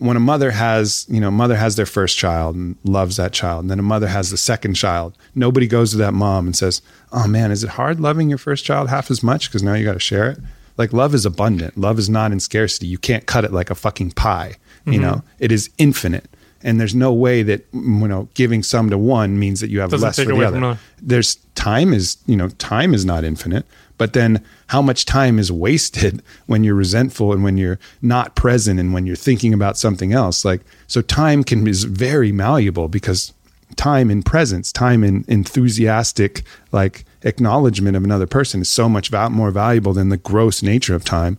[0.00, 3.62] when a mother has, you know, mother has their first child and loves that child,
[3.62, 6.82] and then a mother has the second child, nobody goes to that mom and says,
[7.12, 9.84] "Oh man, is it hard loving your first child half as much because now you
[9.84, 10.38] got to share it?"
[10.76, 11.76] Like love is abundant.
[11.76, 12.86] Love is not in scarcity.
[12.86, 14.56] You can't cut it like a fucking pie.
[14.86, 15.02] You Mm-hmm.
[15.02, 16.26] know, it is infinite,
[16.62, 19.90] and there's no way that you know giving some to one means that you have
[19.90, 20.78] Doesn't less for the other.
[21.02, 23.66] There's time is you know time is not infinite
[24.00, 28.80] but then how much time is wasted when you're resentful and when you're not present
[28.80, 30.42] and when you're thinking about something else?
[30.42, 33.34] Like so time can is very malleable because
[33.76, 36.42] time in presence time in enthusiastic
[36.72, 41.04] like acknowledgement of another person is so much more valuable than the gross nature of
[41.04, 41.36] time.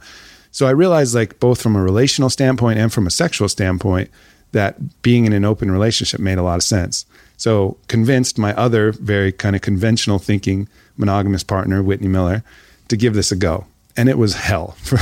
[0.51, 4.11] So i realized like both from a relational standpoint and from a sexual standpoint
[4.51, 7.07] that being in an open relationship made a lot of sense.
[7.37, 10.67] So convinced my other very kind of conventional thinking
[11.01, 12.43] monogamous partner, Whitney Miller,
[12.87, 13.65] to give this a go.
[13.97, 14.77] And it was hell.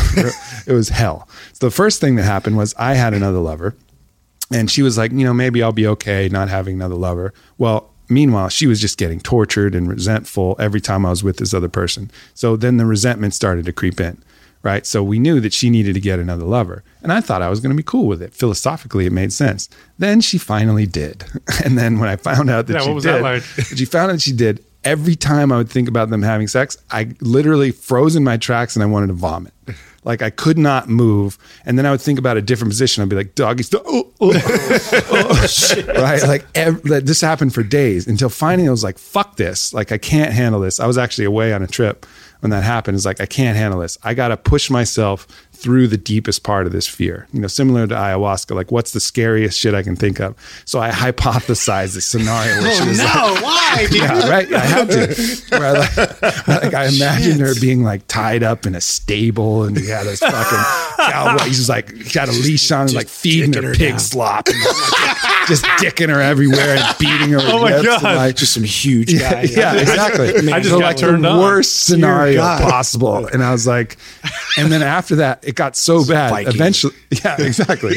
[0.65, 1.27] it was hell.
[1.53, 3.75] So the first thing that happened was I had another lover.
[4.51, 7.31] And she was like, you know, maybe I'll be okay not having another lover.
[7.59, 11.53] Well, meanwhile, she was just getting tortured and resentful every time I was with this
[11.53, 12.09] other person.
[12.33, 14.23] So then the resentment started to creep in
[14.61, 14.85] right?
[14.85, 16.83] So we knew that she needed to get another lover.
[17.01, 18.33] And I thought I was going to be cool with it.
[18.33, 19.69] Philosophically, it made sense.
[19.97, 21.23] Then she finally did.
[21.63, 23.43] And then when I found out that Yeah, she what was did, that like?
[23.43, 27.13] she found out she did, every time I would think about them having sex, I
[27.21, 29.53] literally froze in my tracks and I wanted to vomit.
[30.05, 33.03] Like I could not move, and then I would think about a different position.
[33.03, 34.93] I'd be like, "Doggy style," oh, oh, oh.
[35.11, 36.23] oh, oh right?
[36.23, 39.91] Like, ev- like this happened for days until finally I was like, "Fuck this!" Like
[39.91, 40.79] I can't handle this.
[40.79, 42.05] I was actually away on a trip
[42.39, 42.95] when that happened.
[42.95, 43.97] It's like I can't handle this.
[44.03, 47.27] I got to push myself through the deepest part of this fear.
[47.33, 48.55] You know, similar to ayahuasca.
[48.55, 50.35] Like, what's the scariest shit I can think of?
[50.65, 52.61] So I hypothesize this scenario.
[52.61, 53.87] Where she was like, no, why?
[53.91, 54.53] Yeah, right.
[54.53, 55.57] I have to.
[55.57, 59.77] Where I, like, like I imagined her being like tied up in a stable, and
[59.77, 61.43] had this fucking cowboy.
[61.43, 63.99] He's just like got a leash on, and like feeding her, her pig down.
[63.99, 64.75] slop, and like,
[65.49, 67.39] just dicking her everywhere and beating her.
[67.49, 68.01] Oh my God.
[68.03, 69.41] Like, Just some huge yeah, guy.
[69.43, 70.29] yeah, exactly.
[70.51, 71.39] I just So, got like turned the on.
[71.39, 73.97] worst scenario possible, and I was like,
[74.57, 76.29] and then after that, it got so bad.
[76.29, 76.53] Viking.
[76.53, 77.95] Eventually, yeah, exactly.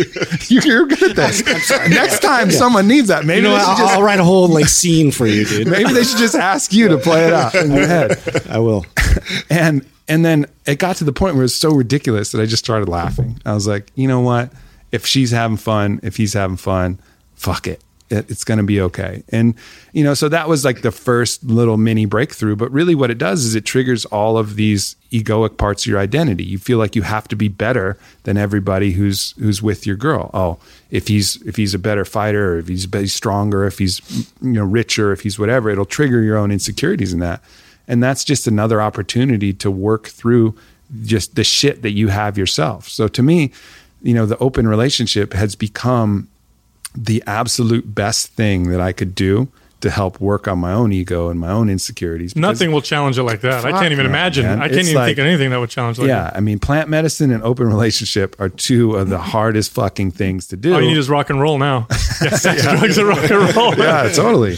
[0.48, 1.70] You- You're good at this.
[1.90, 4.48] Next time someone needs that, maybe You know, they I'll, just I'll write a whole
[4.48, 5.68] like scene for you, dude.
[5.68, 8.18] Maybe they should just ask you to play it out in your head.
[8.48, 8.86] I will.
[9.50, 12.46] And and then it got to the point where it was so ridiculous that I
[12.46, 13.40] just started laughing.
[13.44, 14.50] I was like, you know what?
[14.90, 16.98] If she's having fun, if he's having fun,
[17.42, 17.80] fuck it.
[18.10, 19.22] It- It's going to be okay.
[19.30, 19.54] And,
[19.92, 22.56] you know, so that was like the first little mini breakthrough.
[22.56, 25.98] But really, what it does is it triggers all of these egoic parts of your
[25.98, 26.44] identity.
[26.44, 30.30] You feel like you have to be better than everybody who's who's with your girl.
[30.34, 30.58] Oh,
[30.90, 34.00] if he's if he's a better fighter, or if he's, he's stronger, if he's
[34.42, 37.42] you know richer, if he's whatever, it'll trigger your own insecurities in that.
[37.88, 40.54] And that's just another opportunity to work through
[41.02, 42.88] just the shit that you have yourself.
[42.88, 43.50] So to me,
[44.02, 46.28] you know, the open relationship has become
[46.94, 49.48] the absolute best thing that I could do
[49.80, 52.32] to help work on my own ego and my own insecurities.
[52.34, 53.64] because- Nothing will challenge it like that.
[53.64, 54.44] I can't even imagine.
[54.44, 54.60] man.
[54.60, 56.36] I can't It's even like- think of anything that would challenge like yeah, that.
[56.36, 60.56] I mean, plant medicine and open relationship are two of the hardest fucking things to
[60.56, 60.72] do.
[60.74, 61.88] All you need is rock and roll now.
[62.22, 63.74] Yeah, sex, drugs, and rock and roll.
[63.76, 64.56] yeah, totally.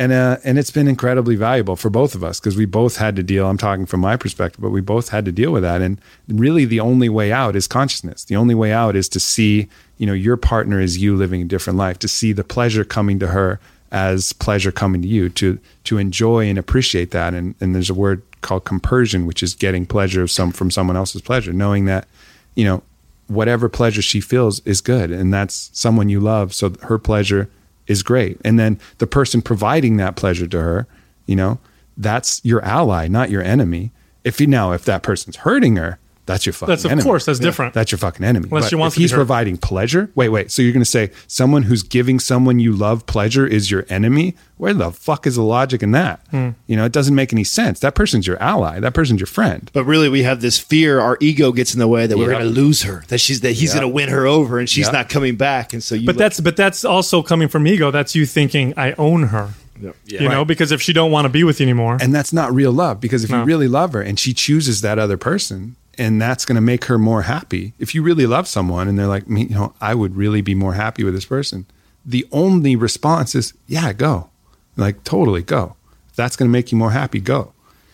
[0.00, 3.16] And uh, and it's been incredibly valuable for both of us because we both had
[3.16, 3.46] to deal.
[3.46, 5.82] I'm talking from my perspective, but we both had to deal with that.
[5.82, 8.24] And really, the only way out is consciousness.
[8.24, 11.44] The only way out is to see, you know, your partner is you living a
[11.44, 11.98] different life.
[11.98, 13.60] To see the pleasure coming to her
[13.92, 15.28] as pleasure coming to you.
[15.28, 17.34] To to enjoy and appreciate that.
[17.34, 20.96] And and there's a word called compersion, which is getting pleasure of some from someone
[20.96, 22.08] else's pleasure, knowing that,
[22.54, 22.82] you know,
[23.26, 27.48] whatever pleasure she feels is good and that's someone you love so her pleasure
[27.90, 28.40] is great.
[28.44, 30.86] And then the person providing that pleasure to her
[31.26, 31.58] you know
[31.96, 33.92] that's your ally not your enemy.
[34.24, 35.99] If you now if that person's hurting her
[36.30, 37.04] that's your fucking That's of enemy.
[37.04, 37.74] course that's different.
[37.74, 39.16] that's your fucking enemy Unless But she wants if to be he's hurt.
[39.16, 43.06] providing pleasure wait wait so you're going to say someone who's giving someone you love
[43.06, 46.50] pleasure is your enemy where the fuck is the logic in that Hmm.
[46.66, 49.70] you know it doesn't make any sense that person's your ally that person's your friend
[49.72, 51.00] But really, we have this fear.
[51.00, 53.04] Our ego gets in the way that we're going to lose her.
[53.08, 53.80] That she's that he's Yep.
[53.80, 54.92] going to win her over, and she's Yep.
[54.92, 55.72] not coming back.
[55.72, 56.06] And so you.
[56.06, 57.90] but that's but that's also coming from ego.
[57.90, 59.50] That's you thinking I own her.
[59.80, 59.92] Yeah.
[60.22, 62.54] You know, because if she don't want to be with you anymore, and that's not
[62.54, 63.38] real love because if No.
[63.40, 66.86] you really love her and she chooses that other person and that's going to make
[66.86, 67.74] her more happy.
[67.78, 70.54] If you really love someone and they're like me you know i would really be
[70.54, 71.66] more happy with this person
[72.04, 74.30] the only response is yeah go.
[74.76, 75.76] Like totally go.
[76.08, 77.52] If that's going to make you more happy go.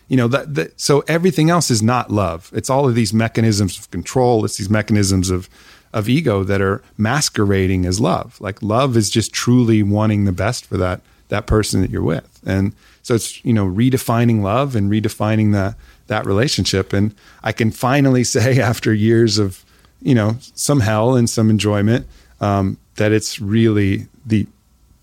[0.09, 2.51] You know that, that so everything else is not love.
[2.55, 4.45] It's all of these mechanisms of control.
[4.45, 5.49] It's these mechanisms of
[5.93, 8.41] of ego that are masquerading as love.
[8.41, 12.41] Like love is just truly wanting the best for that that person that you're with.
[12.47, 15.75] And so it's you know redefining love and redefining the
[16.07, 16.93] that relationship.
[16.93, 19.65] And i can finally say after years of
[20.03, 22.07] you know some hell and some enjoyment
[22.41, 24.47] um, that it's really the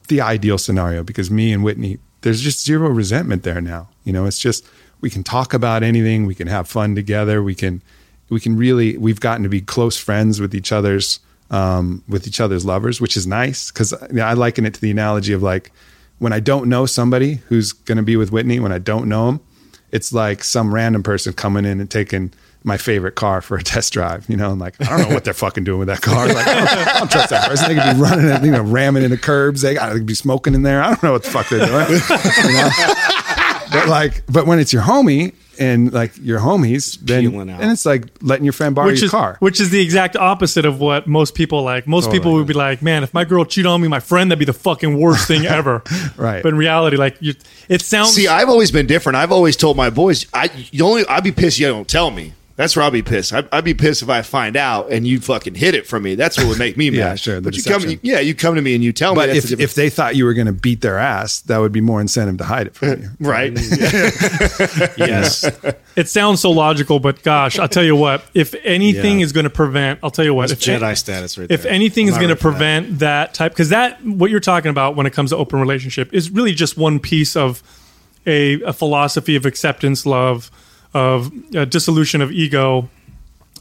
[0.08, 3.90] the ideal scenario because me and Whitney, there's just zero resentment there now.
[4.04, 4.68] You know, it's just
[5.02, 7.82] we can talk about anything, we can have fun together, we can
[8.30, 11.20] we can really we've gotten to be close friends with each other's
[11.52, 15.34] um, with each other's lovers, which is nice because I liken it to the analogy
[15.34, 15.72] of like
[16.20, 19.28] when I don't know somebody who's going to be with Whitney, when I don't know
[19.28, 19.42] them,
[19.94, 22.34] it's like some random person coming in and taking
[22.64, 24.28] my favorite car for a test drive.
[24.28, 26.28] You know, I'm like, I don't know what they're fucking doing with that car.
[26.28, 27.70] Like, I, don't, trust that person.
[27.70, 29.62] They could be running it, you know, ramming into curbs.
[29.62, 30.82] They to be smoking in there.
[30.82, 32.02] I don't know what the fuck they're doing.
[32.44, 33.10] You know?
[33.74, 37.62] But like, but when it's your homie and like your homies, then Peeling out.
[37.62, 39.38] and it's like letting your friend borrow which your is car.
[39.40, 41.86] which is the exact opposite of what most people like.
[41.88, 42.20] Most Totally.
[42.20, 44.46] people would be like, "Man, if my girl cheated on me, my friend, that'd be
[44.46, 45.84] the fucking worst thing ever."
[46.18, 46.42] Right.
[46.42, 47.34] But in reality, like you,
[47.70, 48.14] it sounds.
[48.14, 49.16] See, I've always been different.
[49.18, 52.34] I've always told my boys, I you only I'd be pissed you don't tell me.
[52.56, 53.34] That's where I'll be pissed.
[53.34, 56.14] I'd, I'd be pissed if I find out and you fucking hit it from me.
[56.14, 56.98] That's what would make me mad.
[56.98, 59.30] Yeah, sure, the But you come, yeah, you come to me and you tell But
[59.30, 59.34] me.
[59.40, 61.82] That's if, if they thought you were going to beat their ass, that would be
[61.82, 63.10] more incentive to hide it from you.
[63.20, 63.52] right,
[64.98, 65.50] Yes.
[65.96, 68.24] it sounds so logical, but gosh, I'll tell you what.
[68.34, 69.26] If anything Yeah.
[69.26, 70.50] is going to prevent, I'll tell you what.
[70.50, 72.58] That's if Jedi status right if anything I'm is not going to ready for that.
[72.58, 76.14] prevent that, type because that what you're talking about when it comes to open relationship
[76.14, 77.64] is really just one piece of
[78.26, 80.52] a, a philosophy of acceptance love
[80.94, 82.90] of uh, dissolution of ego.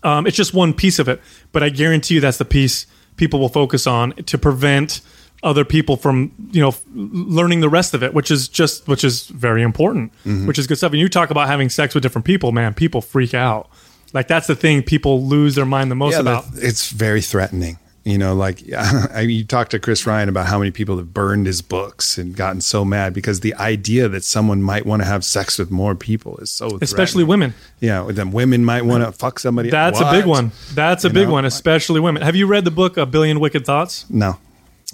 [0.02, 1.20] Um, it's just one piece of it
[1.52, 5.00] but i guarantee you that's the piece people will focus on to prevent
[5.42, 9.26] other people from you know learning the rest of it which is just which is
[9.26, 10.12] very important
[10.46, 10.92] which is good stuff.
[10.92, 13.68] And you talk about having sex with different people man people freak out.
[14.12, 16.44] Like that's the thing people lose their mind the most yeah, about.
[16.54, 17.78] it's very threatening.
[18.04, 21.46] You know, like I, you talked to Chris Ryan about how many people have burned
[21.46, 25.24] his books and gotten so mad because the idea that someone might want to have
[25.24, 29.38] sex with more people is so especially women Yeah, then women might want to fuck
[29.38, 29.70] somebody.
[29.70, 30.50] That's a big one.
[30.74, 31.34] That's a You big know?
[31.34, 32.22] one, especially women.
[32.22, 34.04] Have you read the book A Billion Wicked Thoughts?
[34.10, 34.38] No,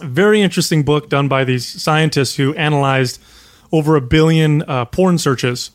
[0.00, 3.20] Very interesting book done by these scientists who analyzed
[3.72, 5.70] over a billion uh, porn searches.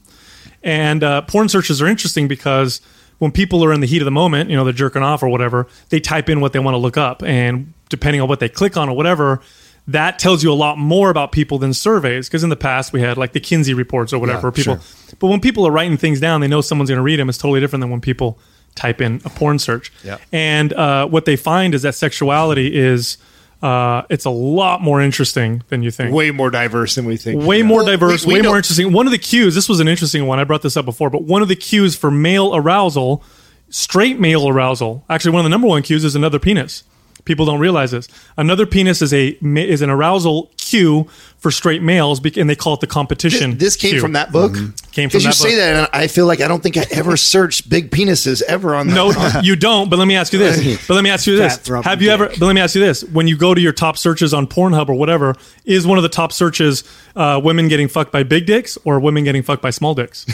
[0.63, 2.79] And uh, porn searches are interesting because
[3.23, 5.29] when people are in the heat of the moment, you know, they're jerking off or
[5.29, 7.23] whatever, they type in what they want to look up.
[7.23, 9.39] And depending on what they click on or whatever,
[9.87, 12.27] that tells you a lot more about people than surveys.
[12.27, 14.47] Because in the past, we had like the Kinsey reports or whatever.
[14.47, 15.15] Yeah, people, sure.
[15.19, 17.29] but when people are writing things down, they know someone's going to read them.
[17.29, 18.37] It's totally different than when people
[18.75, 19.93] type in a porn search.
[20.03, 20.17] Yeah.
[20.33, 23.17] And uh, what they find is that sexuality is
[23.63, 27.41] uh, it's a lot more interesting than you think way more diverse than we think.
[27.41, 28.91] way more Well, diverse, we- we way know- more interesting.
[28.91, 30.37] One of the cues, this was an interesting one.
[30.39, 33.23] I brought this up before, but one of the cues for male arousal,
[33.69, 36.83] straight male arousal, actually one of the number one cues is another penis.
[37.25, 38.07] People don't realize this.
[38.35, 41.07] Another penis is a is an arousal cue
[41.37, 43.51] for straight males, and they call it the competition.
[43.51, 43.99] This, this came cue.
[44.01, 44.53] from that book.
[44.93, 46.85] Came from Because you that say that, and I feel like I don't think I
[46.91, 48.87] ever searched big penises ever on.
[48.87, 49.11] The, No,
[49.43, 49.89] you don't.
[49.89, 50.87] But let me ask you this.
[50.87, 51.67] But let me ask you this.
[51.83, 52.27] Have you ever?
[52.29, 53.03] But let me ask you this.
[53.03, 56.09] When you go to your top searches on Pornhub or whatever, is one of the
[56.09, 56.83] top searches
[57.15, 60.25] uh, women getting fucked by big dicks or women getting fucked by small dicks?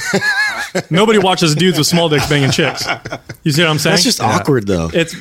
[0.92, 2.86] Nobody watches dudes with small dicks banging chicks.
[3.44, 3.94] You see what I'm saying?
[3.94, 4.90] That's just awkward, though.
[4.94, 5.16] it's.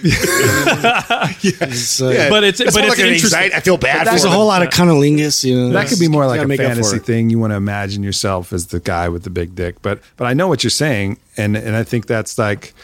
[1.43, 3.39] It's, uh, Yeah, But it's- That's but it's like an interesting.
[3.39, 3.55] anxiety.
[3.55, 4.07] I feel bad.
[4.07, 5.08] There's a whole lot of cunnilingus,
[5.45, 5.69] you know.
[5.71, 7.31] that could be more like a make up for fantasy thing.
[7.31, 10.35] You want to imagine yourself as the guy with the big dick, but but I
[10.35, 12.75] know what you're saying, and and I think that's like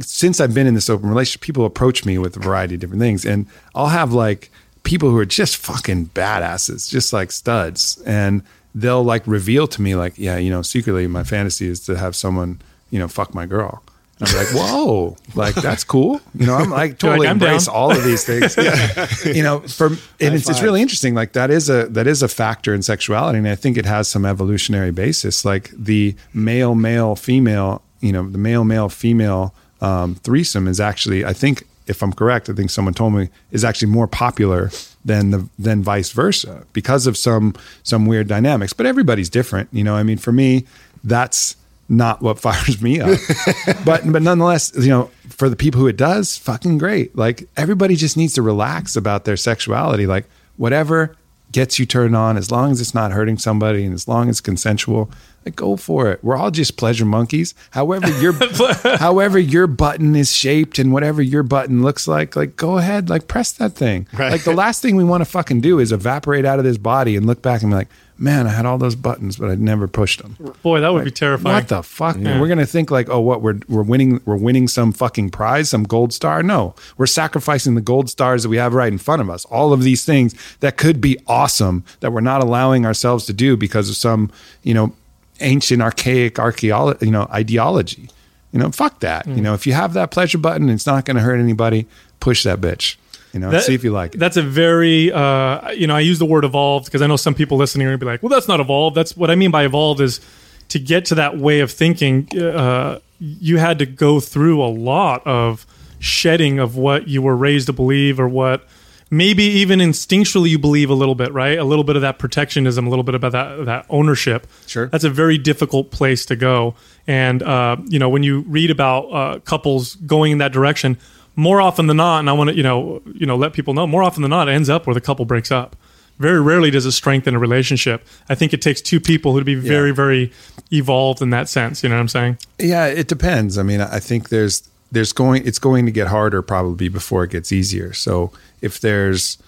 [0.00, 3.00] since I've been in this open relationship, people approach me with a variety of different
[3.00, 4.50] things, and I'll have like
[4.82, 8.42] people who are just fucking badasses, just like studs, and
[8.74, 12.16] they'll like reveal to me like, yeah, you know, secretly my fantasy is to have
[12.16, 13.82] someone, you know, fuck my girl.
[14.20, 16.20] And I'm like, whoa, like that's cool.
[16.34, 18.56] You know, I'm like totally "I'm embrace down." all of these things.
[19.24, 21.14] you know, for and it's, it's really interesting.
[21.14, 24.08] Like that is a that is a factor in sexuality, and I think it has
[24.08, 25.44] some evolutionary basis.
[25.44, 31.24] Like the male male female, you know, the male male female um, threesome is actually,
[31.24, 34.70] I think, if I'm correct, I think someone told me is actually more popular
[35.04, 38.72] than the than vice versa because of some some weird dynamics.
[38.72, 39.68] But everybody's different.
[39.72, 40.66] You know, I mean, for me,
[41.02, 41.56] that's
[41.90, 43.18] not what fires me up.
[43.84, 47.14] but but nonetheless, you know, for the people who it does, fucking great.
[47.16, 50.06] Like everybody just needs to relax about their sexuality.
[50.06, 50.24] Like
[50.56, 51.16] whatever
[51.52, 54.34] gets you turned on, as long as it's not hurting somebody and as long as
[54.34, 55.10] it's consensual,
[55.44, 56.22] like go for it.
[56.22, 57.54] We're all just pleasure monkeys.
[57.70, 58.32] However your
[58.98, 63.26] however your button is shaped and whatever your button looks like, like go ahead, like
[63.26, 64.06] press that thing.
[64.16, 67.16] Like the last thing we want to fucking do is evaporate out of this body
[67.16, 67.88] and look back and be like,
[68.20, 70.36] man, I had all those buttons, but I'd never pushed them.
[70.62, 71.54] boy, that would be terrifying.
[71.54, 72.16] What the fuck?
[72.16, 75.84] We're gonna think like, oh, what we're we're winning we're winning some fucking prize, some
[75.84, 76.42] gold star.
[76.42, 79.44] No, we're sacrificing the gold stars that we have right in front of us.
[79.46, 83.56] All of these things that could be awesome that we're not allowing ourselves to do
[83.56, 84.30] because of some
[84.62, 84.92] you know
[85.40, 88.10] ancient archaic archaeology you know ideology.
[88.52, 89.26] You know, fuck that.
[89.26, 89.36] Hmm.
[89.36, 91.86] You know, if you have that pleasure button, it's not going to hurt anybody.
[92.18, 92.96] Push that bitch.
[93.32, 94.18] You know, That- see if you like it.
[94.18, 97.34] That's a very, uh, you know, I use the word evolved because I know some
[97.34, 98.96] people listening are going to be like, well, that's not evolved.
[98.96, 100.20] That's what I mean by evolved is
[100.68, 105.26] to get to that way of thinking, uh, you had to go through a lot
[105.26, 105.66] of
[105.98, 108.66] shedding of what you were raised to believe or what
[109.10, 111.58] maybe even instinctually you believe a little bit, right?
[111.58, 114.46] A little bit of that protectionism, a little bit about that that ownership.
[114.66, 114.86] Sure.
[114.86, 116.74] that's a very difficult place to go.
[117.06, 120.96] And uh, you know, when you read about uh, couples going in that direction,
[121.40, 123.86] more often than not, and I want to you know you know let people know
[123.86, 125.76] more often than not, it ends up where the couple breaks up.
[126.18, 128.06] Very rarely does it strengthen a relationship.
[128.28, 130.32] I think it takes two people who to be very, very
[130.70, 131.82] evolved in that sense.
[131.82, 132.38] You know what I'm saying?
[132.58, 133.56] Yeah, it depends.
[133.56, 137.30] I mean, I think there's there's going it's going to get harder probably before it
[137.30, 137.94] gets easier.
[137.94, 139.38] So if there's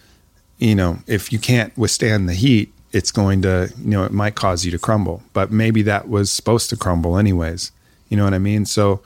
[0.59, 4.37] you know, if you can't withstand the heat, it's going to, you know, it might
[4.37, 5.23] cause you to crumble.
[5.33, 7.73] But maybe that was supposed to crumble anyways.
[8.09, 8.65] You know what I mean?
[8.65, 9.03] So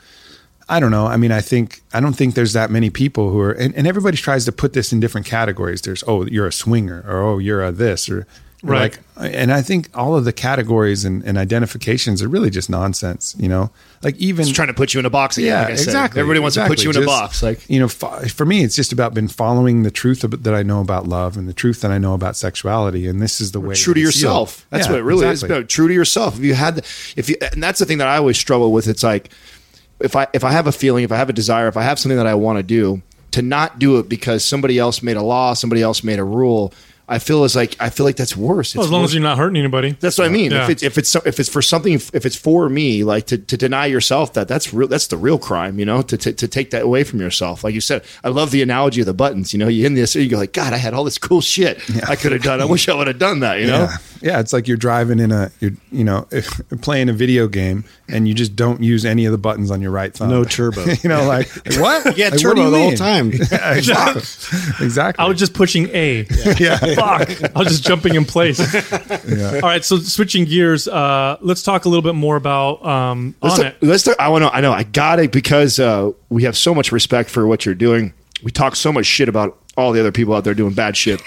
[0.68, 1.06] I don't know.
[1.06, 3.86] I mean, I think I don't think there's that many people who are, and, and
[3.86, 5.80] everybody tries to put this in different categories.
[5.82, 8.26] There's oh, you're a swinger, or oh, you're a this, or
[8.62, 8.98] Right.
[9.16, 13.36] Like, and I think all of the categories and, and identifications are really just nonsense.
[13.38, 13.70] You know,
[14.02, 15.48] like even Just trying to put you in a box again.
[15.48, 16.20] yeah, like exactly.
[16.20, 17.42] Everybody wants to put you in a box.
[17.42, 20.54] Like you know, fo- for me, it's just about been following the truth of, that
[20.54, 23.52] I know about love and the truth that I know about sexuality, and this is
[23.52, 24.66] the way true to yourself.
[24.70, 25.54] That's Yeah, what it really exactly.
[25.54, 25.58] is.
[25.58, 26.38] About true to yourself.
[26.38, 26.80] If you had, the,
[27.16, 28.88] if you, and that's the thing that I always struggle with.
[28.88, 29.30] It's like
[30.00, 31.98] if I if I have a feeling, if I have a desire, if I have
[31.98, 35.22] something that I want to do, to not do it because somebody else made a
[35.22, 36.72] law, somebody else made a rule.
[37.08, 38.74] I feel as like I feel like that's worse.
[38.74, 39.10] Well, as long worse.
[39.10, 39.96] as you're not hurting anybody.
[40.00, 40.50] That's what I mean.
[40.50, 40.64] Yeah.
[40.64, 43.56] If it's if it's if it's for something, if it's for me, like to, to
[43.56, 44.88] deny yourself that, that's real.
[44.88, 46.02] That's the real crime, you know.
[46.02, 48.02] To, to to take that away from yourself, like you said.
[48.24, 49.52] I love the analogy of the buttons.
[49.52, 51.80] You know, you in this, you go like, God, I had all this cool shit
[52.08, 52.60] I could have done.
[52.60, 53.60] I wish I would have done that.
[53.60, 53.82] You know.
[53.82, 53.96] Yeah.
[54.22, 56.26] yeah, it's like you're driving in a, you're, you know,
[56.82, 59.90] playing a video game and you just don't use any of the buttons on your
[59.92, 60.30] right thumb.
[60.30, 60.84] No turbo.
[61.02, 62.16] you know, like what?
[62.16, 63.30] Yeah, Like, turbo what do you the whole time.
[63.32, 64.22] Yeah, exactly.
[64.84, 65.24] exactly.
[65.24, 66.26] I was just pushing A.
[66.58, 66.78] yeah.
[66.96, 67.54] Fuck.
[67.56, 68.58] I was just jumping in place.
[69.60, 73.58] All right, so switching gears, uh, let's talk a little bit more about um, Let's
[73.58, 73.86] on talk- it.
[73.86, 74.52] let's talk- I want to.
[74.54, 74.72] I know.
[74.72, 78.12] I got it because uh, we have so much respect for what you're doing.
[78.42, 81.20] We talk so much shit about all the other people out there doing bad shit.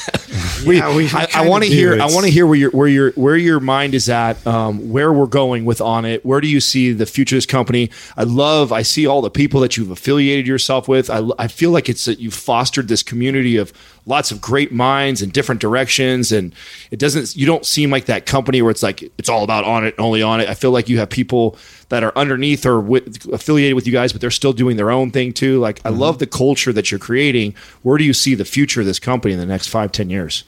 [0.66, 2.00] we, Yeah, we I, I want to hear.
[2.00, 4.44] I want to hear where your where your where your mind is at.
[4.46, 6.24] Um, where we're going with Onnit.
[6.24, 7.90] Where do you see the future of this company?
[8.16, 8.72] I love.
[8.72, 11.10] I see all the people that you've affiliated yourself with.
[11.10, 13.72] I, I feel like it's that you've fostered this community of
[14.06, 16.54] lots of great minds in different directions, and
[16.90, 17.36] it doesn't.
[17.36, 20.46] You don't seem like that company where it's like it's all about Onnit, only Onnit.
[20.46, 21.56] I feel like you have people
[21.92, 25.10] that are underneath or with, affiliated with you guys, but they're still doing their own
[25.10, 25.60] thing too.
[25.60, 26.00] Like I mm-hmm.
[26.00, 27.54] love the culture that you're creating.
[27.82, 30.44] Where do you see the future of this company in the next five, ten years?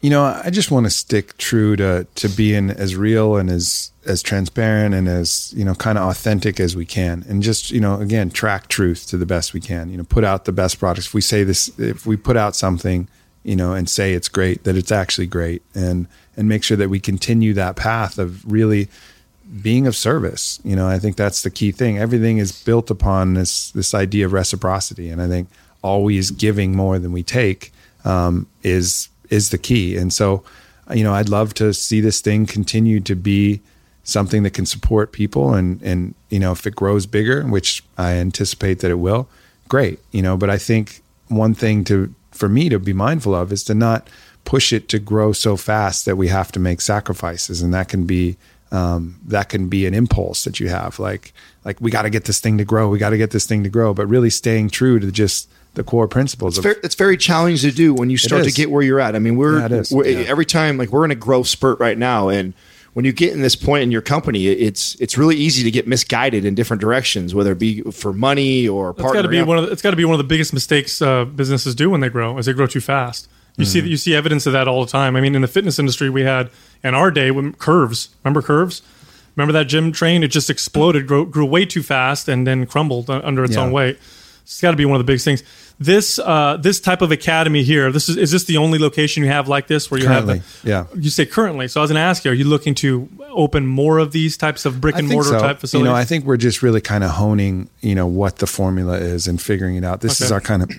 [0.00, 3.90] you know, I just want to stick true to to being as real and as
[4.06, 7.80] as transparent and as you know, kind of authentic as we can, and just you
[7.80, 9.90] know, again, track truth to the best we can.
[9.90, 11.08] You know, put out the best products.
[11.08, 13.08] If we say this, if we put out something,
[13.42, 16.90] you know, and say it's great, that it's actually great, and and make sure that
[16.90, 18.88] we continue that path of really
[19.62, 20.60] being of service.
[20.64, 21.98] You know, I think that's the key thing.
[21.98, 25.48] Everything is built upon this this idea of reciprocity, and I think
[25.82, 27.72] always giving more than we take
[28.04, 29.96] um, is is the key.
[29.96, 30.42] And so,
[30.92, 33.60] you know, I'd love to see this thing continue to be
[34.04, 38.12] something that can support people, and and you know, if it grows bigger, which I
[38.12, 39.28] anticipate that it will,
[39.68, 40.00] great.
[40.12, 43.64] You know, but I think one thing to for me to be mindful of is
[43.64, 44.08] to not
[44.44, 48.06] push it to grow so fast that we have to make sacrifices, and that can
[48.06, 48.36] be
[48.70, 51.32] um, that can be an impulse that you have like
[51.64, 53.62] like we got to get this thing to grow we got to get this thing
[53.64, 56.94] to grow but really staying true to just the core principles It's of very, it's
[56.94, 59.14] very challenging to do when you start to get where you're at.
[59.14, 59.92] I mean, we're, Yeah, it is.
[59.92, 60.20] we're Yeah.
[60.26, 62.52] every time like we're in a growth spurt right now, and
[62.94, 65.86] when you get in this point in your company, it's it's really easy to get
[65.86, 69.30] misguided in different directions, whether it be for money or It's got to partner.
[69.30, 71.74] be one of the, it's got to be one of the biggest mistakes uh, businesses
[71.76, 73.28] do when they grow, as they grow too fast.
[73.56, 73.88] You see Mm-hmm.
[73.88, 75.14] you see evidence of that all the time.
[75.16, 76.50] I mean, in the fitness industry, we had
[76.84, 78.10] in our day when Curves.
[78.24, 78.82] Remember Curves?
[79.36, 80.22] Remember that gym train?
[80.22, 83.62] It just exploded, grew, grew way too fast, and then crumbled under its Yeah.
[83.62, 83.98] own weight.
[84.42, 85.42] It's got to be one of the biggest things.
[85.78, 87.92] This uh, this type of academy here.
[87.92, 90.62] This is is this the only location you have like this where you Currently, have
[90.62, 90.84] the, yeah.
[90.96, 91.68] You say currently.
[91.68, 94.36] So I was going to ask you: Are you looking to open more of these
[94.36, 95.38] types of brick and mortar so.
[95.38, 95.86] type facilities?
[95.86, 98.96] You know, I think we're just really kind of honing, you know, what the formula
[98.98, 100.00] is and figuring it out.
[100.00, 100.70] This is our kind of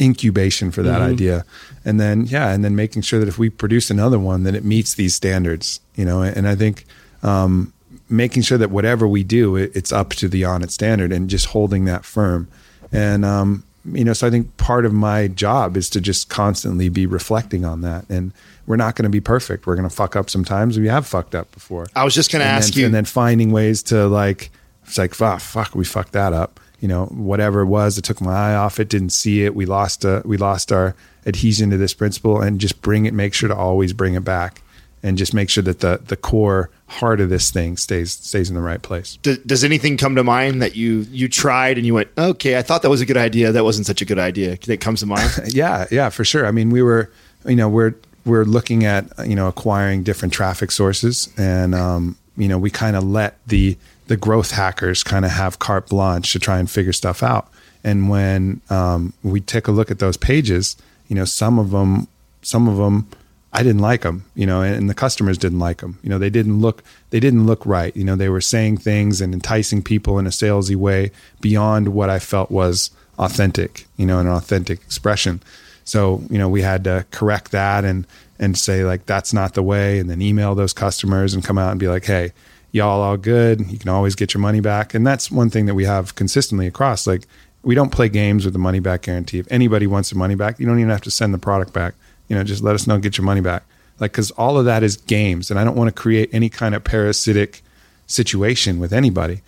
[0.00, 1.12] incubation for that Mm-hmm.
[1.12, 1.44] idea.
[1.84, 4.64] And then, yeah, and then making sure that if we produce another one, that it
[4.64, 6.84] meets these standards, you know, and I think,
[7.22, 7.72] um,
[8.08, 11.46] making sure that whatever we do, it, it's up to the Onnit standard and just
[11.46, 12.48] holding that firm.
[12.92, 16.88] And, um, you know, so I think part of my job is to just constantly
[16.88, 18.04] be reflecting on that.
[18.10, 18.32] And
[18.66, 19.66] we're not going to be perfect.
[19.66, 20.78] We're going to fuck up sometimes.
[20.78, 21.86] We have fucked up before.
[21.94, 24.50] I was just going to ask then, you, and then finding ways to like,
[24.86, 26.58] it's like, ah, fuck, we fucked that up.
[26.80, 29.54] You know, whatever it was, it took my eye off it, didn't see it.
[29.54, 33.34] We lost, uh, we lost our adhesion to this principle, and just bring it, make
[33.34, 34.62] sure to always bring it back,
[35.02, 38.54] and just make sure that the the core heart of this thing stays stays in
[38.54, 39.18] the right place.
[39.22, 42.62] Does, does anything come to mind that you you tried and you went, okay, I
[42.62, 43.52] thought that was a good idea.
[43.52, 44.56] That wasn't such a good idea.
[44.66, 45.30] That comes to mind.
[45.48, 46.46] Yeah, yeah, for sure.
[46.46, 47.10] I mean, we were,
[47.46, 52.48] you know, we're we're looking at you know acquiring different traffic sources, and um, you
[52.48, 53.76] know, we kind of let the
[54.10, 57.48] the growth hackers kind of have carte blanche to try and figure stuff out.
[57.84, 62.08] And when um, we take a look at those pages, you know, some of them,
[62.42, 63.08] some of them,
[63.52, 66.00] I didn't like them, you know, and the customers didn't like them.
[66.02, 67.96] You know, they didn't look, they didn't look right.
[67.96, 72.10] You know, they were saying things and enticing people in a salesy way beyond what
[72.10, 75.40] I felt was authentic, you know, an authentic expression.
[75.84, 78.08] So, you know, we had to correct that and
[78.40, 81.70] and say like that's not the way and then email those customers and come out
[81.70, 82.32] and be like, "Hey,
[82.72, 83.70] y'all all good.
[83.70, 86.66] You can always get your money back." And that's one thing that we have consistently
[86.66, 87.26] across like
[87.62, 89.38] we don't play games with the money back guarantee.
[89.38, 91.94] If anybody wants their money back, you don't even have to send the product back.
[92.28, 93.64] You know, just let us know, get your money back.
[93.98, 95.50] Like, cause all of that is games.
[95.50, 97.62] And I don't want to create any kind of parasitic
[98.06, 99.42] situation with anybody.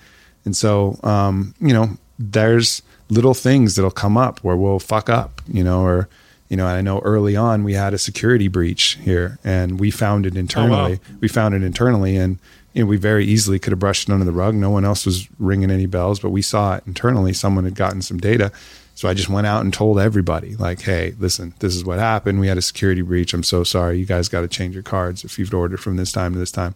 [0.44, 5.40] And so, um, you know, there's little things that'll come up where we'll fuck up,
[5.48, 6.08] you know, or,
[6.50, 10.26] you know, I know early on we had a security breach here and we found
[10.26, 10.94] it internally.
[10.96, 11.16] wow.
[11.20, 12.38] We found it internally and,
[12.72, 14.54] you know, we very easily could have brushed it under the rug.
[14.54, 17.32] No one else was ringing any bells, but we saw it internally.
[17.32, 18.50] Someone had gotten some data.
[18.94, 22.40] So I just went out and told everybody, like, hey, listen, this is what happened.
[22.40, 23.34] We had a security breach.
[23.34, 23.98] I'm so sorry.
[23.98, 26.52] You guys got to change your cards if you've ordered from this time to this
[26.52, 26.74] time.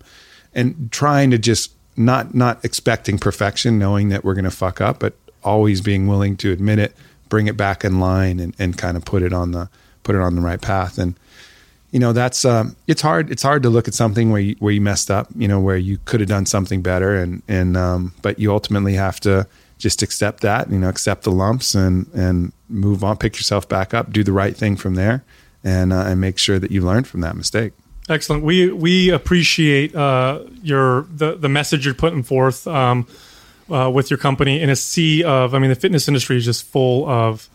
[0.54, 4.98] And trying to just not not expecting perfection, knowing that we're going to fuck up,
[4.98, 6.96] but always being willing to admit it,
[7.28, 9.68] bring it back in line, and, and kind of put it on the
[10.02, 10.98] put it on the right path.
[10.98, 11.14] And
[11.96, 14.70] you know that's um, it's hard it's hard to look at something where you, where
[14.70, 18.12] you messed up you know where you could have done something better and and um,
[18.20, 22.52] but you ultimately have to just accept that you know accept the lumps and and
[22.68, 25.24] move on pick yourself back up do the right thing from there
[25.64, 27.72] and uh, and make sure that you learn from that mistake
[28.10, 28.44] Excellent.
[28.44, 33.08] We we appreciate uh, your the the message you're putting forth um,
[33.68, 35.54] uh, with your company in a sea of.
[35.54, 37.48] I mean, the fitness industry is just full of.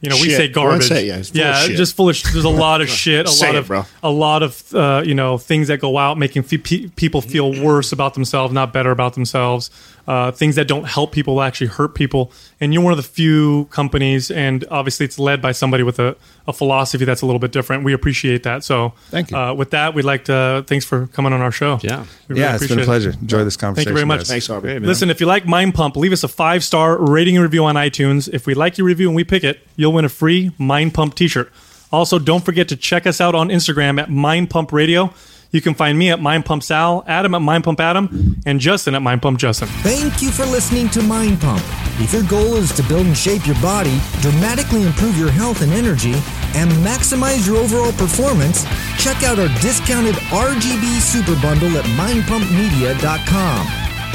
[0.00, 0.36] You know, we Shit.
[0.36, 1.04] say Go ahead and garbage.
[1.04, 1.76] it, yeah, it's full of shit.
[1.76, 2.16] just full of.
[2.16, 3.26] sh- There's a lot of shit.
[3.26, 3.84] A lot it, of bro.
[4.02, 7.90] a lot of uh, you know things that go out making fe- people feel worse
[7.90, 9.70] about themselves, not better about themselves.
[10.08, 12.32] Uh, things that don't help people actually hurt people.
[12.62, 16.16] And you're one of the few companies, and obviously it's led by somebody with a,
[16.46, 17.84] a philosophy that's a little bit different.
[17.84, 18.64] We appreciate that.
[18.64, 19.36] So Thank you.
[19.36, 21.78] Uh, with that, we'd like to thanks for coming on our show.
[21.82, 22.06] Yeah.
[22.26, 22.86] We really yeah it's been appreciate a it.
[22.86, 24.20] pleasure enjoy this conversation Thank you very much.
[24.20, 24.28] guys.
[24.28, 24.78] Thanks, Aubrey.
[24.78, 27.74] Listen, if you like Mind Pump, leave us a five star rating and review on
[27.74, 28.30] iTunes.
[28.32, 31.16] If we like your review and we pick it, you'll win a free Mind Pump
[31.16, 31.52] t shirt.
[31.92, 35.12] Also, don't forget to check us out on Instagram at Mind Pump Radio.
[35.50, 38.94] You can find me at Mind Pump Sal, Adam at Mind Pump Adam, and Justin
[38.94, 39.68] at Mind Pump Justin.
[39.82, 41.62] Thank you for listening to Mind Pump.
[42.00, 45.72] If your goal is to build and shape your body, dramatically improve your health and
[45.72, 46.12] energy,
[46.54, 48.64] and maximize your overall performance,
[48.98, 53.66] check out our discounted RGB Super Bundle at mindpumpmedia.com.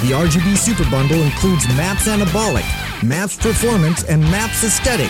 [0.06, 2.66] The RGB Super Bundle includes MAPS Anabolic,
[3.04, 5.10] MAPS Performance, and MAPS Aesthetic.